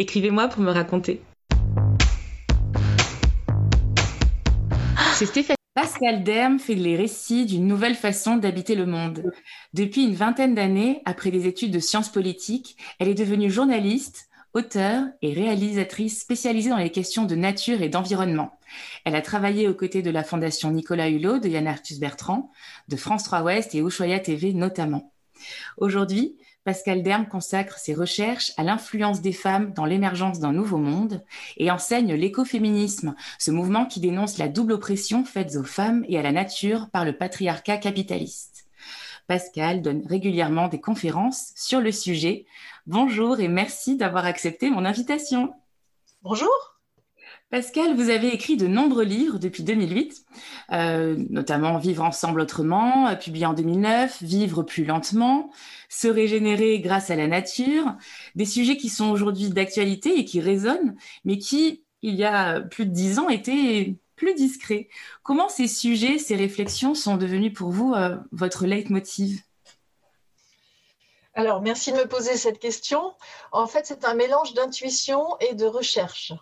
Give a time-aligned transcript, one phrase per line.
[0.00, 1.20] Écrivez-moi pour me raconter.
[5.14, 5.56] C'est Stéphanie.
[5.74, 9.32] Pascal Derme fait les récits d'une nouvelle façon d'habiter le monde.
[9.74, 15.04] Depuis une vingtaine d'années, après des études de sciences politiques, elle est devenue journaliste, auteure
[15.20, 18.58] et réalisatrice spécialisée dans les questions de nature et d'environnement.
[19.04, 22.52] Elle a travaillé aux côtés de la Fondation Nicolas Hulot, de Yann Arthus Bertrand,
[22.86, 25.12] de France 3 Ouest et Ushuaia TV notamment.
[25.76, 26.36] Aujourd'hui,
[26.68, 31.24] Pascal Derme consacre ses recherches à l'influence des femmes dans l'émergence d'un nouveau monde
[31.56, 36.22] et enseigne l'écoféminisme, ce mouvement qui dénonce la double oppression faite aux femmes et à
[36.22, 38.66] la nature par le patriarcat capitaliste.
[39.26, 42.44] Pascal donne régulièrement des conférences sur le sujet.
[42.86, 45.54] Bonjour et merci d'avoir accepté mon invitation.
[46.20, 46.77] Bonjour.
[47.50, 50.26] Pascal, vous avez écrit de nombreux livres depuis 2008,
[50.72, 55.50] euh, notamment Vivre ensemble autrement, euh, publié en 2009, Vivre plus lentement,
[55.88, 57.96] Se régénérer grâce à la nature,
[58.34, 62.84] des sujets qui sont aujourd'hui d'actualité et qui résonnent, mais qui, il y a plus
[62.84, 64.90] de dix ans, étaient plus discrets.
[65.22, 69.40] Comment ces sujets, ces réflexions sont devenus pour vous euh, votre leitmotiv?
[71.32, 73.14] Alors, merci de me poser cette question.
[73.52, 76.34] En fait, c'est un mélange d'intuition et de recherche.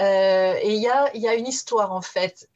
[0.00, 2.48] Euh, et il y a, y a, une histoire, en fait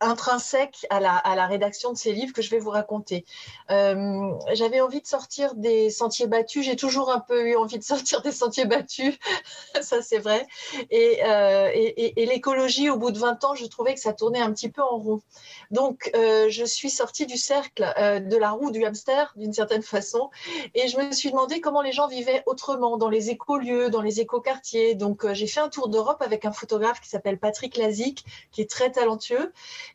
[0.00, 3.24] intrinsèque à la, à la, rédaction de ces livres que je vais vous raconter.
[3.70, 6.64] Euh, J'avais envie de sortir des sentiers battus.
[6.64, 9.18] J'ai toujours un peu eu envie de sortir des sentiers battus,
[9.80, 10.46] ça c'est vrai.
[10.90, 14.40] Et, euh, et, et l'écologie, au bout de 20 ans, je trouvais que ça tournait
[14.40, 15.22] un petit peu en rond.
[15.70, 19.82] Donc, euh, je suis sortie du cercle euh, de la roue du hamster, d'une certaine
[19.82, 20.30] façon,
[20.74, 24.20] et je me suis demandé comment les gens vivaient autrement dans les écolieux, dans les
[24.20, 24.94] écoquartiers.
[24.96, 28.62] Donc, euh, j'ai fait un tour d'Europe avec un photographe qui s'appelle Patrick Lazic, qui
[28.62, 29.52] est très talentueux.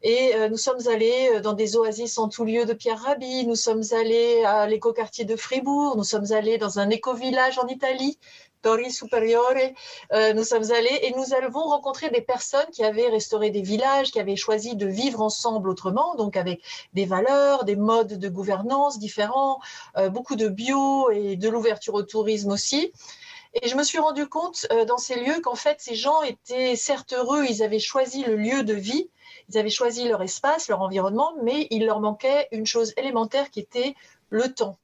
[0.08, 3.48] Et euh, nous sommes allés euh, dans des oasis en tout lieu de Pierre Rabhi,
[3.48, 8.20] nous sommes allés à l'écoquartier de Fribourg, nous sommes allés dans un éco-village en Italie,
[8.62, 9.56] Torri Superiore.
[10.14, 14.12] Euh, nous sommes allés et nous avons rencontré des personnes qui avaient restauré des villages,
[14.12, 16.62] qui avaient choisi de vivre ensemble autrement, donc avec
[16.94, 19.60] des valeurs, des modes de gouvernance différents,
[20.12, 22.94] beaucoup de bio et de l'ouverture au tourisme aussi.
[23.60, 27.14] Et je me suis rendu compte dans ces lieux qu'en fait, ces gens étaient certes
[27.14, 29.10] heureux, ils avaient choisi le lieu de vie,
[29.50, 33.60] ils avaient choisi leur espace, leur environnement, mais il leur manquait une chose élémentaire qui
[33.60, 33.96] était
[34.30, 34.78] le temps.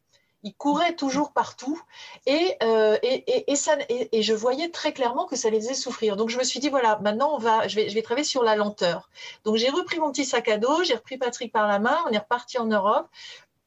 [0.43, 1.79] Ils couraient toujours partout
[2.25, 6.15] et, euh, et, et, ça, et, je voyais très clairement que ça les faisait souffrir.
[6.15, 8.41] Donc je me suis dit, voilà, maintenant on va, je, vais, je vais travailler sur
[8.41, 9.09] la lenteur.
[9.43, 12.11] Donc j'ai repris mon petit sac à dos, j'ai repris Patrick par la main, on
[12.11, 13.07] est reparti en Europe.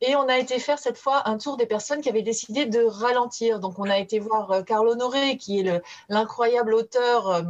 [0.00, 2.84] Et on a été faire cette fois un tour des personnes qui avaient décidé de
[2.84, 3.60] ralentir.
[3.60, 7.42] Donc on a été voir euh, Carl Honoré, qui est l'incroyable auteur euh,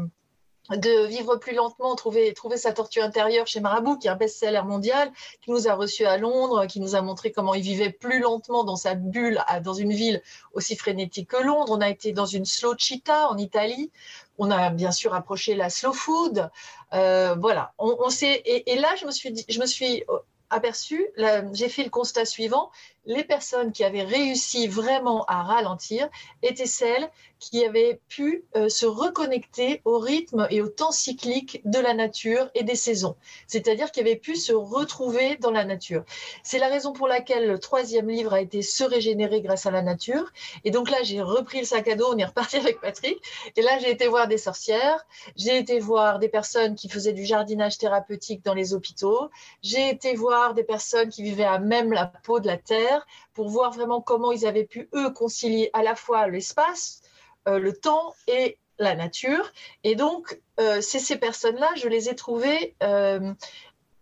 [0.70, 4.62] de vivre plus lentement, trouver, trouver sa tortue intérieure chez Marabout, qui est un best-seller
[4.64, 8.20] mondial, qui nous a reçus à Londres, qui nous a montré comment il vivait plus
[8.20, 10.22] lentement dans sa bulle, dans une ville
[10.54, 11.72] aussi frénétique que Londres.
[11.72, 13.90] On a été dans une slow cheetah en Italie.
[14.38, 16.50] On a bien sûr approché la slow food.
[16.94, 17.72] Euh, voilà.
[17.78, 20.04] On, et, là, je me suis, je me suis
[20.50, 21.08] aperçu,
[21.52, 22.70] j'ai fait le constat suivant,
[23.06, 26.08] les personnes qui avaient réussi vraiment à ralentir
[26.42, 31.78] étaient celles qui avaient pu euh, se reconnecter au rythme et au temps cyclique de
[31.78, 33.16] la nature et des saisons,
[33.46, 36.04] c'est-à-dire qui avaient pu se retrouver dans la nature.
[36.42, 39.82] C'est la raison pour laquelle le troisième livre a été Se régénérer grâce à la
[39.82, 40.32] nature.
[40.64, 43.18] Et donc là, j'ai repris le sac à dos, on est reparti avec Patrick.
[43.56, 45.04] Et là, j'ai été voir des sorcières,
[45.36, 49.28] j'ai été voir des personnes qui faisaient du jardinage thérapeutique dans les hôpitaux,
[49.62, 52.93] j'ai été voir des personnes qui vivaient à même la peau de la terre
[53.32, 57.02] pour voir vraiment comment ils avaient pu, eux, concilier à la fois l'espace,
[57.48, 59.52] euh, le temps et la nature.
[59.84, 63.32] Et donc, euh, c'est ces personnes-là, je les ai trouvées euh,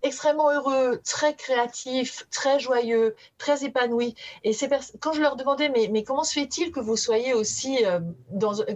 [0.02, 4.14] extrêmement heureux, très créatifs, très joyeux, très épanouis.
[4.42, 4.52] Et
[5.00, 8.00] quand je leur demandais, mais, comment se fait-il que vous soyez aussi, euh,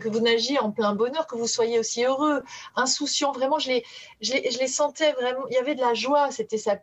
[0.01, 2.43] que vous nagiez en plein bonheur, que vous soyez aussi heureux,
[2.77, 3.83] insouciant, vraiment, je
[4.21, 6.77] les, sentais vraiment, il y avait de la joie, c'était ça,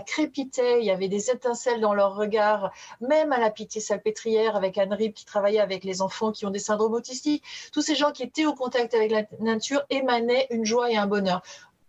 [0.00, 2.70] crépitait, il y avait des étincelles dans leur regard,
[3.00, 6.50] même à la pitié salpêtrière avec Anne Rib qui travaillait avec les enfants qui ont
[6.50, 7.42] des syndromes autistiques.
[7.72, 11.06] Tous ces gens qui étaient au contact avec la nature émanaient une joie et un
[11.06, 11.42] bonheur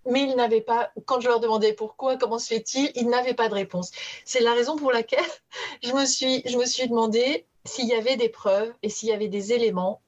[0.07, 3.49] mais ils n'avaient pas, quand je leur demandais pourquoi, comment se fait-il, ils n'avaient pas
[3.49, 3.91] de réponse.
[4.25, 5.19] C'est la raison pour laquelle
[5.83, 9.11] je me suis, je me suis demandé s'il y avait des preuves et s'il y
[9.11, 10.01] avait des éléments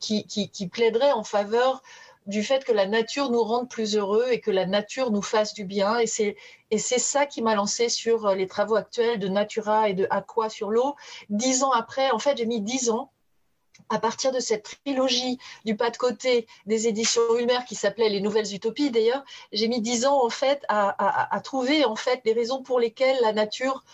[0.00, 1.82] qui, qui, plaideraient en faveur
[2.26, 5.54] du fait que la nature nous rende plus heureux et que la nature nous fasse
[5.54, 5.98] du bien.
[5.98, 6.36] Et c'est,
[6.70, 10.50] et c'est ça qui m'a lancé sur les travaux actuels de Natura et de Aqua
[10.50, 10.94] sur l'eau.
[11.30, 13.12] Dix ans après, en fait, j'ai mis dix ans
[13.88, 18.20] à partir de cette trilogie du pas de côté des éditions Ulmer qui s'appelait Les
[18.20, 22.62] Nouvelles Utopies d'ailleurs, j'ai mis dix ans en fait à, trouver en fait les raisons
[22.62, 23.84] pour lesquelles la nature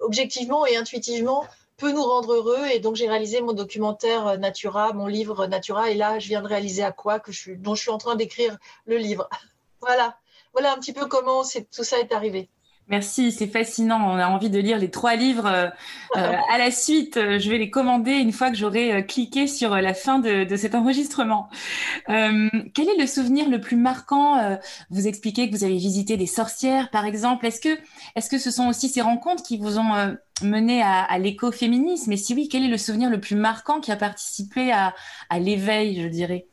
[0.00, 1.46] objectivement et intuitivement
[1.76, 5.94] peut nous rendre heureux et donc j'ai réalisé mon documentaire Natura, mon livre Natura et
[5.94, 8.56] là je viens de réaliser à quoi je dont je suis en train d'écrire
[8.86, 9.28] le livre.
[9.80, 10.18] voilà,
[10.52, 12.48] voilà un petit peu comment tout ça est arrivé.
[12.88, 13.98] Merci, c'est fascinant.
[14.08, 15.68] On a envie de lire les trois livres euh,
[16.16, 17.16] euh, à la suite.
[17.16, 20.76] Je vais les commander une fois que j'aurai euh, cliqué sur la fin de, cet
[20.76, 21.48] enregistrement.
[22.06, 24.56] quel est le souvenir le plus marquant
[24.90, 27.46] Vous expliquez que vous avez visité des sorcières, par exemple.
[27.46, 27.76] Est-ce que,
[28.14, 32.12] est-ce que ce sont aussi ces rencontres qui vous ont mené à, l'écoféminisme?
[32.12, 34.94] Et si oui, quel est le souvenir le plus marquant qui a participé à
[35.38, 36.46] l'éveil, je dirais?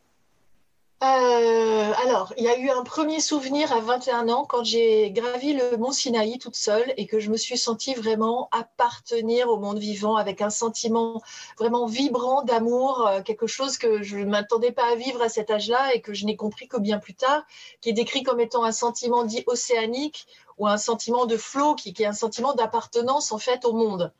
[1.02, 5.52] Euh, alors, il y a eu un premier souvenir à 21 ans quand j'ai gravi
[5.54, 9.80] le mont Sinaï toute seule et que je me suis sentie vraiment appartenir au monde
[9.80, 11.22] vivant avec un sentiment
[11.58, 15.52] vraiment vibrant d'amour, euh, quelque chose que je ne m'attendais pas à vivre à cet
[15.52, 17.44] âge-là et que je n'ai compris que bien plus tard,
[17.82, 20.26] qui est décrit comme étant un sentiment dit océanique
[20.58, 24.14] ou un sentiment de flot, qui, qui est un sentiment d'appartenance en fait au monde.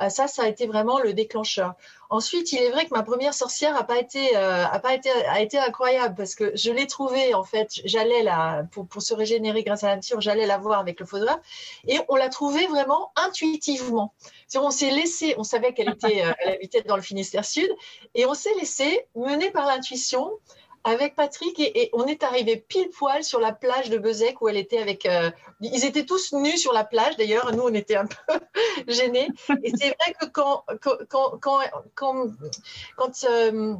[0.00, 1.74] Euh, ça, ça a été vraiment le déclencheur.
[2.10, 5.10] Ensuite, il est vrai que ma première sorcière a pas été, euh, a pas été,
[5.10, 7.80] a été incroyable parce que je l'ai trouvée en fait.
[7.84, 11.40] J'allais la pour, se régénérer grâce à la nature, j'allais la voir avec le photographe
[11.88, 14.12] et on l'a trouvée vraiment intuitivement.
[14.54, 17.70] On s'est laissé, on savait qu'elle était, euh, elle habitait dans le Finistère Sud
[18.14, 20.30] et on s'est laissé mener par l'intuition
[20.84, 24.56] avec Patrick et, on est arrivé pile poil sur la plage de Bezec où elle
[24.56, 25.06] était avec.
[25.06, 25.30] Euh,
[25.60, 27.52] ils étaient tous nus sur la plage d'ailleurs.
[27.54, 28.40] Nous, on était un peu
[28.88, 29.28] gênés.
[29.62, 31.38] Et c'est vrai que quand quand quand
[31.94, 32.26] quand,
[32.96, 33.74] quand, euh,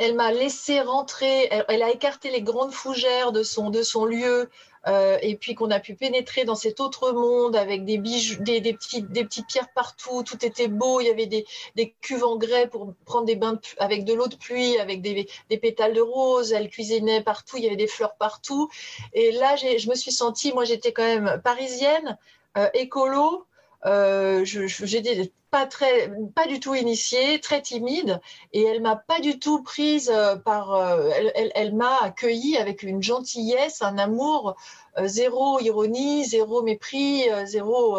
[0.00, 4.48] elle m'a laissé rentrer, elle, a écarté les grandes fougères de son lieu
[4.86, 8.62] euh, et puis qu'on a pu pénétrer dans cet autre monde avec des bijoux, des,
[8.62, 11.44] des, petites, des pierres partout, tout était beau, il y avait des,
[11.76, 15.28] des cuves en grès pour prendre des bains avec de l'eau de pluie, avec des,
[15.50, 18.70] des, pétales de rose, elle cuisinait partout, il y avait des fleurs partout.
[19.12, 22.16] Et là, je me suis sentie, moi j'étais quand même parisienne,
[22.56, 23.44] euh, écolo,
[23.84, 28.20] euh, j'étais pas très, pas du tout initiée, très timide,
[28.52, 32.82] et elle m'a pas du tout prise euh, par, euh, elle, elle, m'a accueillie avec
[32.82, 34.56] une gentillesse, un amour,
[34.98, 37.98] euh, zéro ironie, zéro mépris, zéro,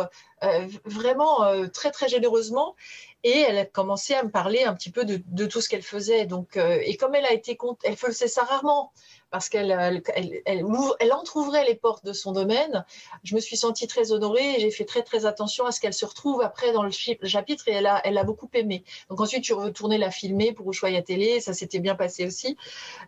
[0.86, 1.40] vraiment
[1.72, 2.76] très très généreusement.
[3.24, 5.84] Et elle a commencé à me parler un petit peu de, de tout ce qu'elle
[5.84, 6.26] faisait.
[6.26, 8.92] Donc, et comme elle a été, elle faisait ça rarement
[9.32, 10.04] parce qu'elle elle,
[10.46, 10.66] elle,
[11.00, 12.86] elle, entrouvrait les portes de son domaine.
[13.24, 15.94] Je me suis sentie très honorée et j'ai fait très très attention à ce qu'elle
[15.94, 18.84] se retrouve après dans le chapitre et elle a, elle a beaucoup aimé.
[19.10, 22.58] Donc ensuite, je retournais la filmer pour Ushuaïa Télé, ça s'était bien passé aussi.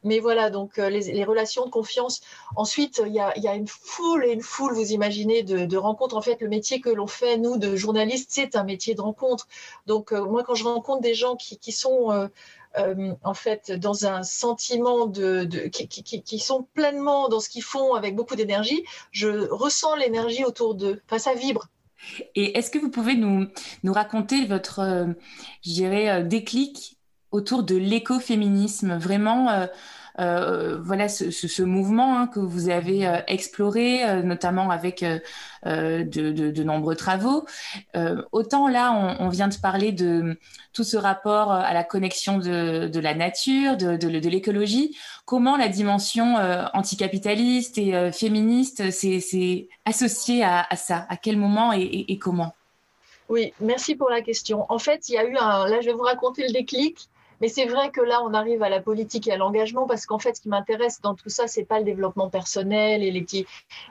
[0.04, 2.22] Mais voilà, donc euh, les, les relations de confiance.
[2.56, 5.78] Ensuite, il y a, y a, une foule et une foule, vous imaginez, de, de
[5.78, 6.16] rencontres.
[6.16, 9.48] En fait, le métier que l'on fait, nous, de journalistes, c'est un métier de rencontre.
[9.88, 12.12] Donc euh, moi, quand je rencontre des gens qui, qui sont...
[12.12, 12.28] Euh,
[12.78, 18.16] euh, en fait, dans un sentiment de, qui, sont pleinement dans ce qu'ils font avec
[18.16, 21.02] beaucoup d'énergie, je ressens l'énergie autour d'eux.
[21.06, 21.68] Enfin, ça vibre.
[22.36, 23.48] Et est-ce que vous pouvez nous,
[23.84, 25.08] nous raconter votre, euh,
[25.64, 26.98] je dirais, euh, déclic
[27.32, 28.98] autour de l'écoféminisme?
[28.98, 29.68] Vraiment, euh,
[30.18, 35.04] voilà ce, mouvement hein, que vous avez euh, exploré, euh, notamment avec
[35.64, 37.46] de, nombreux travaux.
[38.32, 40.38] autant là, on, vient de parler de
[40.74, 44.98] tout ce rapport à la connexion de, la nature, de, l'écologie.
[45.26, 46.36] Comment la dimension
[46.74, 51.06] anticapitaliste et féministe s'est associée à, ça?
[51.10, 52.54] À quel moment et, et comment?
[53.30, 54.66] Oui, merci pour la question.
[54.70, 55.68] En fait, il y a eu un.
[55.68, 57.10] Là, je vais vous raconter le déclic.
[57.42, 60.20] Mais c'est vrai que là, on arrive à la politique et à l'engagement parce qu'en
[60.20, 63.46] fait, ce qui m'intéresse dans tout ça, c'est pas le développement personnel et les petits.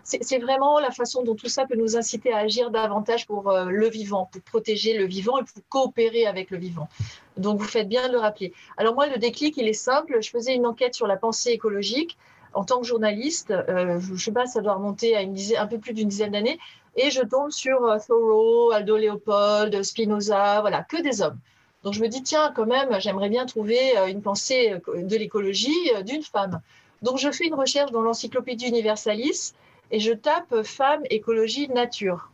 [0.05, 3.67] C'est vraiment la façon dont tout ça peut nous inciter à agir davantage pour euh,
[3.67, 6.89] le vivant, pour protéger le vivant et pour coopérer avec le vivant.
[7.37, 8.53] Donc, vous faites bien de le rappeler.
[8.77, 10.19] Alors moi, le déclic, il est simple.
[10.21, 12.17] Je faisais une enquête sur la pensée écologique
[12.55, 13.51] en tant que journaliste.
[13.51, 16.59] Euh, je, ne sais pas, ça doit remonter à un peu plus d'une dizaine d'années.
[16.97, 21.39] Et je tombe sur euh, Thoreau, Aldo Leopold, Spinoza, voilà, que des hommes.
[21.83, 25.17] Donc je me dis, tiens, quand même, j'aimerais bien trouver euh, une pensée euh, de
[25.17, 26.61] l'écologie euh, d'une femme.
[27.03, 29.55] Donc je fais une recherche dans l'encyclopédie Universalis
[29.91, 32.31] et je tape femme, écologie, nature.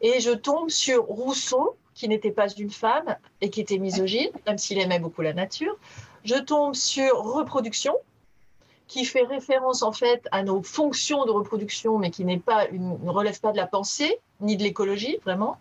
[0.00, 4.58] Et je tombe sur Rousseau, qui n'était pas une femme et qui était misogyne, même
[4.58, 5.76] s'il aimait beaucoup la nature.
[6.24, 7.94] Je tombe sur reproduction,
[8.88, 12.98] qui fait référence en fait à nos fonctions de reproduction, mais qui n'est pas une,
[13.02, 15.58] ne relève pas de la pensée ni de l'écologie vraiment.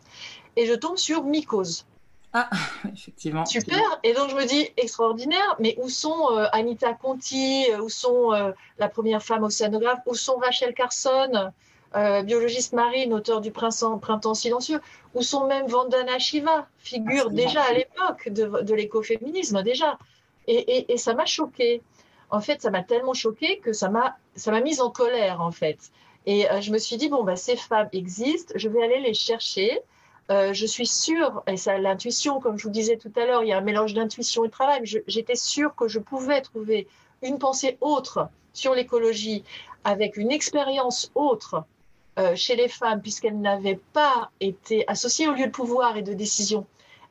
[0.55, 1.85] Et je tombe sur mycose,
[2.33, 2.49] Ah,
[2.93, 3.45] effectivement.
[3.45, 3.99] Super.
[4.03, 5.55] Et donc je me dis extraordinaire.
[5.59, 10.37] Mais où sont euh, Anita Conti Où sont euh, la première femme océanographe Où sont
[10.37, 11.51] Rachel Carson
[11.93, 14.79] euh, biologiste marine, auteur du Printemps, Printemps silencieux,
[15.13, 19.97] où sont même Vandana Shiva, figure déjà à l'époque de, l'écoféminisme déjà.
[20.47, 21.81] Et, ça m'a choqué.
[22.29, 25.51] En fait, ça m'a tellement choqué que ça m'a ça m'a mise en colère en
[25.51, 25.91] fait.
[26.25, 29.13] Et euh, je me suis dit bon bah ces femmes existent, je vais aller les
[29.13, 29.81] chercher.
[30.31, 33.49] Euh, je suis sûre, et ça l'intuition, comme je vous disais tout à l'heure, il
[33.49, 34.81] y a un mélange d'intuition et de travail.
[34.85, 36.87] J'étais sûre que je pouvais trouver
[37.21, 39.43] une pensée autre sur l'écologie,
[39.83, 41.65] avec une expérience autre
[42.17, 46.13] euh, chez les femmes, puisqu'elles n'avaient pas été associées au lieu de pouvoir et de
[46.13, 46.65] décision.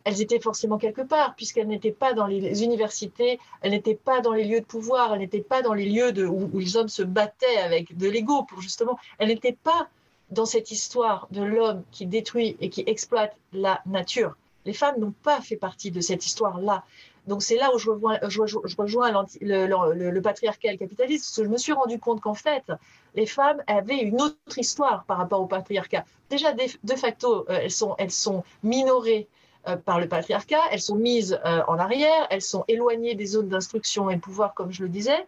[0.05, 4.33] Elles étaient forcément quelque part, puisqu'elles n'étaient pas dans les universités, elles n'étaient pas dans
[4.33, 7.03] les lieux de pouvoir, elles n'étaient pas dans les lieux de, où, les hommes se
[7.03, 8.99] battaient avec de l'ego pour justement.
[9.19, 9.89] Elles n'étaient pas
[10.31, 14.37] dans cette histoire de l'homme qui détruit et qui exploite la nature.
[14.65, 16.85] Les femmes n'ont pas fait partie de cette histoire-là.
[17.27, 18.19] Donc c'est là où je rejoins,
[19.41, 22.65] le, patriarcat et le parce que je me suis rendu compte qu'en fait,
[23.15, 26.05] les femmes avaient une autre histoire par rapport au patriarcat.
[26.29, 29.29] Déjà, de, facto, euh, elles, sont, elles sont minorées
[29.69, 33.49] euh, par le patriarcat, elles sont mises euh, en arrière, elles sont éloignées des zones
[33.49, 35.27] d'instruction et de pouvoir, comme je le disais.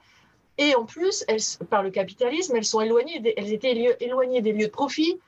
[0.62, 1.26] Et en plus,
[1.70, 5.18] par le capitalisme, elles sont éloignées, elles étaient éloignées des lieux de profit,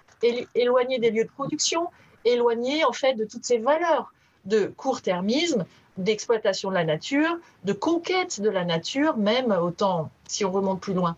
[0.54, 1.88] éloignées des lieux de production,
[2.24, 4.12] éloignées en fait de toutes ces valeurs
[4.44, 10.52] de court-termisme, d'exploitation de la nature, de conquête de la nature, même autant si on
[10.52, 11.16] remonte plus loin.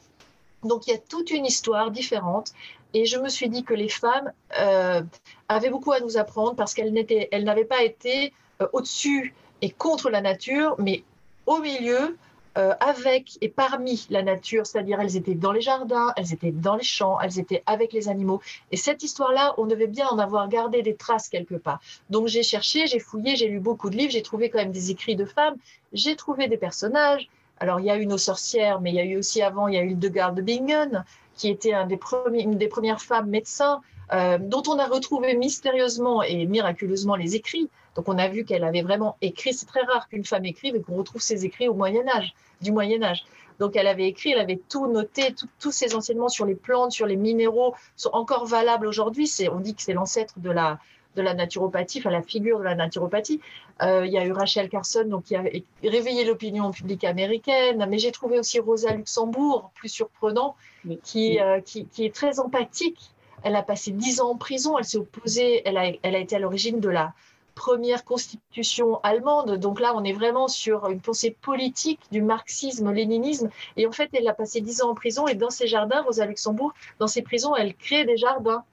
[0.63, 2.53] Donc il y a toute une histoire différente
[2.95, 5.03] et je me suis dit que les femmes euh,
[5.51, 8.33] avaient beaucoup à nous apprendre parce qu'elles n'avaient pas été
[8.63, 11.05] euh, au-dessus et contre la nature, mais
[11.45, 12.17] au milieu
[12.57, 16.77] euh, avec et parmi la nature, c'est-à-dire elles étaient dans les jardins, elles étaient dans
[16.77, 18.41] les champs, elles étaient avec les animaux.
[18.73, 21.81] Et cette histoire-là, on devait bien en avoir gardé des traces quelque part.
[22.09, 24.91] Donc j'ai cherché, j'ai fouillé, j'ai lu beaucoup de livres, j'ai trouvé quand même des
[24.91, 25.57] écrits de femmes,
[25.93, 27.29] j'ai trouvé des personnages.
[27.61, 29.75] Alors il y a eu nos sorcières, mais il y a eu aussi avant, il
[29.75, 30.09] y a eu de
[30.41, 33.81] Bingen, qui était une des premières femmes médecins,
[34.13, 37.69] euh, dont on a retrouvé mystérieusement et miraculeusement les écrits.
[37.95, 39.55] Donc on a vu qu'elle avait vraiment écrit.
[39.55, 42.73] C'est très rare qu'une femme écrive et qu'on retrouve ses écrits au Moyen Âge, du
[42.73, 43.25] Moyen Âge.
[43.59, 47.07] Donc elle avait écrit, elle avait tout noté, tous ses enseignements sur les plantes, sur
[47.07, 49.33] les minéraux sont encore valables aujourd'hui.
[49.51, 50.79] On dit que c'est l'ancêtre de la,
[51.17, 53.41] de la naturopathie, enfin la figure de la naturopathie.
[53.83, 55.43] Euh, il y a eu Rachel Carson donc, qui a
[55.83, 60.55] réveillé l'opinion publique américaine, mais j'ai trouvé aussi Rosa Luxembourg, plus surprenant,
[61.03, 63.11] qui, euh, qui, qui, est très empathique.
[63.47, 66.81] Elle a passé dix ans en prison, elle s'est opposée, elle a, été à l'origine
[66.81, 67.15] de la,
[67.55, 69.57] première constitution allemande.
[69.59, 73.49] Donc là, on est vraiment sur une pensée politique du marxisme-léninisme.
[73.77, 76.27] Et en fait, elle a passé dix ans en prison et dans ses jardins, Rosa
[76.27, 78.65] Luxembourg, dans ses prisons, elle crée des jardins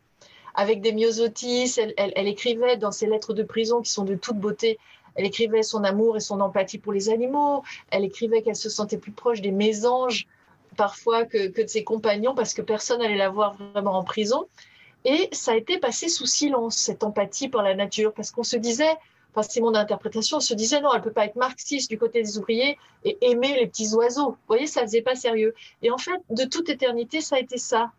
[0.56, 1.80] avec des myosotis.
[1.96, 4.80] Elle, écrivait dans ses lettres de prison qui sont de toute beauté.
[5.14, 7.62] Elle écrivait son amour et son empathie pour les animaux.
[7.92, 10.28] Elle écrivait qu'elle se sentait plus proche des mésanges
[10.74, 14.48] parfois que, que de ses compagnons parce que personne n'allait la voir vraiment en prison.
[15.06, 18.56] Et ça a été passé sous silence, cette empathie pour la nature, parce qu'on se
[18.56, 18.96] disait,
[19.32, 22.22] enfin c'est mon interprétation, on se disait non, elle peut pas être marxiste du côté
[22.22, 24.32] des ouvriers et aimer les petits oiseaux.
[24.32, 25.54] Vous voyez, ça faisait pas sérieux.
[25.82, 27.92] Et en fait, de toute éternité, ça a été ça,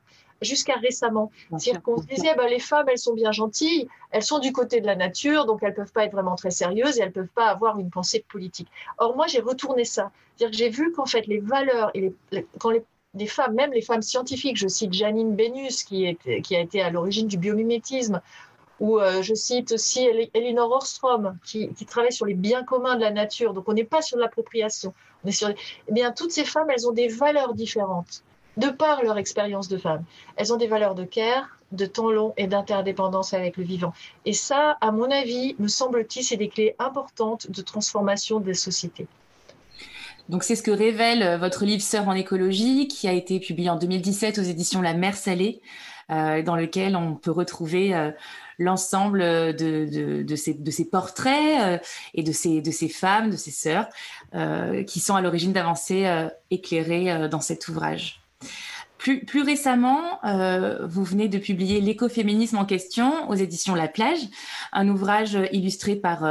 [0.44, 1.30] jusqu'à récemment.
[1.50, 4.80] C'est-à-dire qu'on se disait, bah, les femmes, elles sont bien gentilles, elles sont du côté
[4.80, 7.46] de la nature, donc elles peuvent pas être vraiment très sérieuses et elles peuvent pas
[7.46, 8.68] avoir une pensée politique.
[8.98, 10.10] Or, moi, j'ai retourné ça.
[10.36, 12.82] C'est-à-dire que j'ai vu qu'en fait, les valeurs et les, quand les
[13.14, 14.56] des femmes, même les femmes scientifiques.
[14.56, 18.20] Je cite Janine Benus, qui, est, qui a été à l'origine du biomimétisme,
[18.80, 23.12] ou euh, je cite aussi Elinor Ostrom, qui, travaille sur les biens communs de la
[23.12, 23.54] nature.
[23.54, 24.92] Donc, on n'est pas sur l'appropriation.
[25.24, 25.48] On est sur.
[25.48, 28.24] Eh bien, toutes ces femmes, elles ont des valeurs différentes
[28.56, 30.04] de par leur expérience de femme.
[30.36, 33.92] Elles ont des valeurs de care, de temps long et d'interdépendance avec le vivant.
[34.24, 39.06] Et ça, à mon avis, me semble-t-il, c'est des clés importantes de transformation des sociétés.
[40.28, 43.68] Donc c'est ce que révèle euh, votre livre Sœurs en écologie, qui a été publié
[43.68, 45.60] en 2017 aux éditions La Mer Salée,
[46.10, 48.10] euh, dans lequel on peut retrouver euh,
[48.58, 51.82] l'ensemble de, de, ces, de, ces, portraits
[52.14, 53.88] et de ces, de ces femmes, de ces sœurs,
[54.86, 56.08] qui sont à l'origine d'avancées
[56.52, 58.23] éclairées dans cet ouvrage.
[58.98, 60.18] Plus, récemment,
[60.88, 64.20] vous venez de publier L'écoféminisme en question aux éditions La Plage,
[64.72, 66.24] un ouvrage illustré par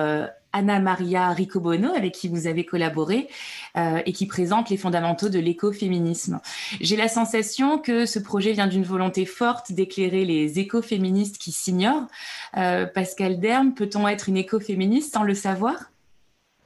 [0.53, 3.27] Anna Maria Ricobono, avec qui vous avez collaboré
[3.75, 6.39] euh, et qui présente les fondamentaux de l'écoféminisme.
[6.79, 12.07] J'ai la sensation que ce projet vient d'une volonté forte d'éclairer les écoféministes qui s'ignorent.
[12.55, 15.91] Euh, Pascal Derme, peut-on être une écoféministe sans le savoir?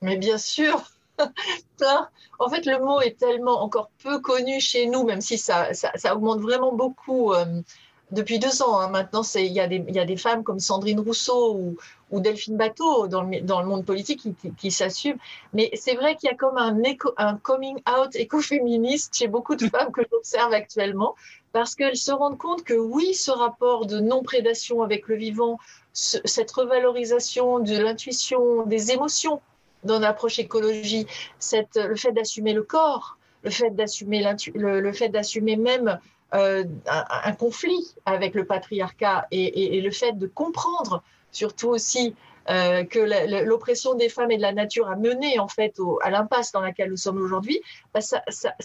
[0.02, 0.92] Mais bien sûr
[2.40, 6.16] En fait, le mot est tellement encore peu connu chez nous, même si ça, ça,
[6.16, 7.34] augmente vraiment beaucoup.
[7.34, 7.46] Euh,
[8.12, 8.80] depuis deux ans.
[8.80, 8.90] Hein.
[8.90, 11.76] Maintenant, il y, a des, y a des femmes comme Sandrine Rousseau
[12.10, 15.20] ou, Delphine Bateau dans le, dans le monde politique qui, qui, s'assument.
[15.54, 16.82] Mais c'est vrai qu'il y a comme un,
[17.18, 21.16] un coming out écoféministe chez beaucoup de femmes que j'observe actuellement,
[21.52, 25.60] parce qu'elles se rendent compte que oui, ce rapport de non-prédation avec le vivant,
[25.92, 29.42] cette revalorisation de l'intuition, des émotions
[29.84, 31.08] dans l'approche écologie,
[31.76, 36.00] le fait d'assumer le corps, le fait d'assumer le, fait d'assumer même
[36.34, 42.16] euh, un, conflit avec le patriarcat et, le fait de comprendre surtout aussi
[42.50, 43.00] euh, que
[43.44, 46.90] l'oppression des femmes et de la nature a mené en fait à l'impasse dans laquelle
[46.90, 47.62] nous sommes aujourd'hui,
[47.94, 48.22] bah, ça,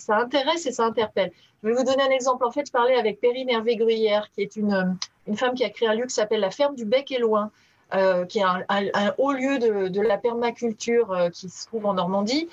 [0.08, 1.32] intéresse et ça interpelle.
[1.62, 2.44] Je vais vous donner un exemple.
[2.44, 5.70] En fait, je parlais avec Perrine Hervé Gruyère, qui est une, une femme qui a
[5.70, 7.50] créé un lieu qui s'appelle la ferme du Bec et Loin,
[7.94, 12.48] euh, qui est un, haut lieu de, de la permaculture qui se trouve en Normandie.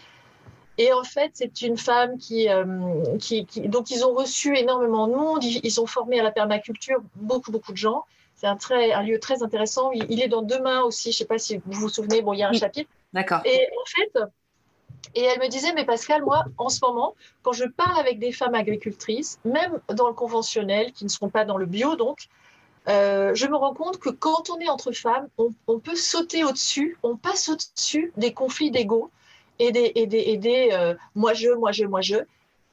[0.80, 5.14] Et en fait, c'est une femme euh, qui, qui, Donc, ils ont reçu énormément de
[5.14, 5.44] monde.
[5.44, 8.06] Ils, ont formé à la permaculture beaucoup, beaucoup de gens.
[8.36, 9.92] C'est un, très, un lieu très intéressant.
[9.92, 11.12] Il, est dans Demain aussi.
[11.12, 12.22] Je ne sais pas si vous vous souvenez.
[12.22, 12.90] Bon, il y a un chapitre.
[13.12, 13.42] D'accord.
[13.44, 14.24] Et en fait,
[15.16, 18.32] et elle me disait, mais Pascal, moi, en ce moment, quand je parle avec des
[18.32, 22.30] femmes agricultrices, même dans le conventionnel, qui ne seront pas dans le bio, donc,
[22.90, 26.98] euh, je me rends compte que quand on est entre femmes, on, peut sauter au-dessus,
[27.04, 29.12] on passe au-dessus des conflits d'ego
[29.60, 32.16] aider, aider, euh, moi je, moi je, moi je.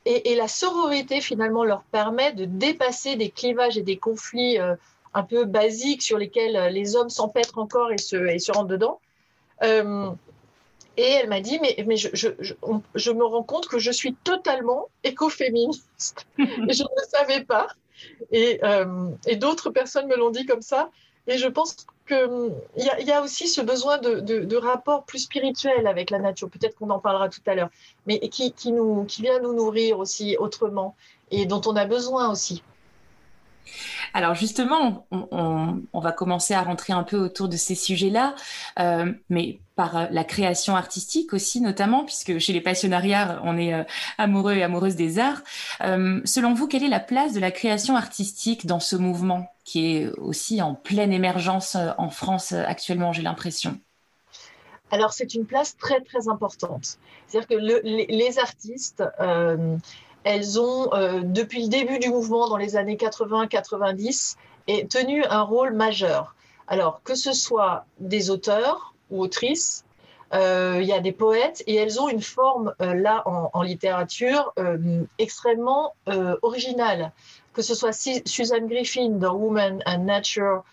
[0.09, 4.77] Et, la sororité, finalement, leur permet de dépasser des clivages et des conflits euh,
[5.15, 9.01] un peu basiques sur lesquels les hommes s'empêtrent encore et se, et rentrent dedans.
[9.63, 16.25] et elle m'a dit, mais, je, je, me rends compte que je suis totalement écoféministe.
[16.39, 17.67] et je ne le savais pas.
[18.31, 18.61] Et,
[19.27, 20.91] et d'autres personnes me l'ont dit comme ça.
[21.29, 25.87] Et je pense qu'il hum, y, y, a aussi ce besoin de, rapport plus spirituel
[25.87, 26.49] avec la nature.
[26.49, 27.71] Peut-être qu'on en parlera tout à l'heure,
[28.07, 28.53] mais qui
[29.19, 30.95] vient nous nourrir aussi autrement
[31.31, 32.63] et dont on a besoin aussi.
[34.15, 38.35] Alors justement, on, va commencer à rentrer un peu autour de ces sujets-là,
[38.79, 43.75] euh, mais par euh, la création artistique aussi notamment, puisque chez les passionnariats, on est
[43.75, 43.85] euh,
[44.19, 45.43] amoureux et amoureuses des arts.
[45.81, 50.11] selon vous, quelle est la place de la création artistique dans ce mouvement qui est
[50.19, 53.79] aussi en pleine émergence en France actuellement, j'ai l'impression?
[54.93, 56.99] Alors c'est une place très très importante.
[57.27, 59.03] C'est-à-dire que les, artistes,
[60.27, 64.35] elles ont, euh, depuis le début du mouvement dans les années 80-90,
[64.91, 66.35] tenu un rôle majeur.
[66.67, 69.85] Alors, que ce soit des auteurs ou autrices,
[70.35, 74.53] euh, il y a des poètes et elles ont une forme, euh, là, en, littérature,
[75.19, 75.95] extrêmement
[76.43, 77.13] originale.
[77.53, 80.65] Que ce soit Suzanne Griffin dans Woman and Nature,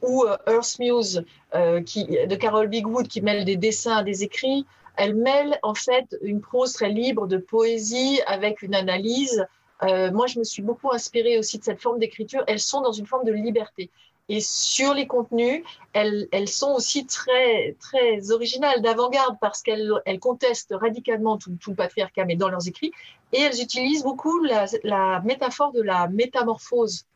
[0.00, 4.64] ou Earth Muse de Carol Bigwood qui mêle des dessins à des écrits,
[4.96, 9.46] elle mêle en fait une prose très libre de poésie avec une analyse.
[9.82, 12.44] Euh, moi, je me suis beaucoup inspirée aussi de cette forme d'écriture.
[12.46, 13.90] Elles sont dans une forme de liberté.
[14.28, 20.72] Et sur les contenus, elles, sont aussi très, très originales, d'avant-garde, parce qu'elles elles contestent
[20.72, 22.92] radicalement tout, le patriarcat, mais dans leurs écrits.
[23.32, 27.06] Et elles utilisent beaucoup la, métaphore de la métamorphose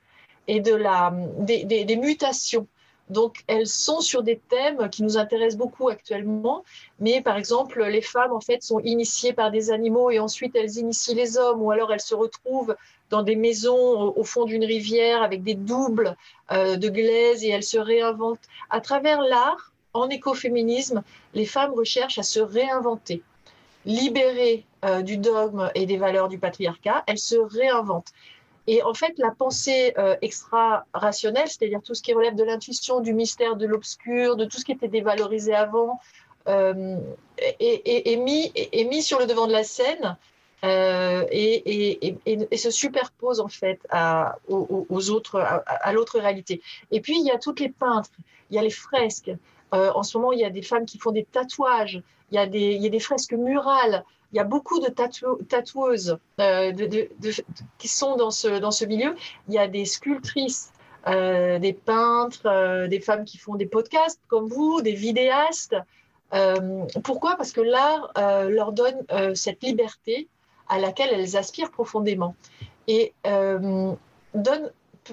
[0.48, 2.66] et de la, des mutations.
[3.10, 6.64] Donc, elles sont sur des thèmes qui nous intéressent beaucoup actuellement.
[7.00, 10.76] Mais par exemple, les femmes, en fait, sont initiées par des animaux et ensuite elles
[10.78, 12.74] initient les hommes ou alors elles se retrouvent
[13.10, 16.16] dans des maisons au, fond d'une rivière avec des doubles
[16.50, 18.48] euh, de glaise et elles se réinventent.
[18.70, 21.02] À travers l'art, en écoféminisme,
[21.34, 23.22] les femmes recherchent à se réinventer.
[23.84, 28.12] Libérées euh, du dogme et des valeurs du patriarcat, elles se réinventent.
[28.66, 33.12] Et en fait, la pensée euh, extra-rationnelle, c'est-à-dire tout ce qui relève de l'intuition, du
[33.12, 36.00] mystère, de l'obscur, de tout ce qui était dévalorisé avant,
[36.48, 36.96] euh,
[37.38, 40.16] est, mis, est, mis, sur le devant de la scène
[40.62, 46.62] euh, et, et, se superpose en fait à, aux, autres, à, l'autre réalité.
[46.90, 48.10] Et puis, il y a toutes les peintres,
[48.50, 49.30] il y a les fresques.
[49.74, 52.38] Euh, en ce moment, il y a des femmes qui font des tatouages, il y
[52.38, 54.04] a des, fresques murales.
[54.32, 56.72] Il y a beaucoup de tatoueuses euh,
[57.78, 59.14] qui sont dans ce, milieu.
[59.48, 60.72] Il y a des sculptrices,
[61.06, 65.76] euh, des peintres, des femmes qui font des podcasts comme vous, des vidéastes.
[67.04, 67.36] pourquoi?
[67.36, 68.12] Parce que l'art
[68.48, 70.28] leur donne cette liberté
[70.68, 72.34] à laquelle elles aspirent profondément.
[72.88, 73.12] Et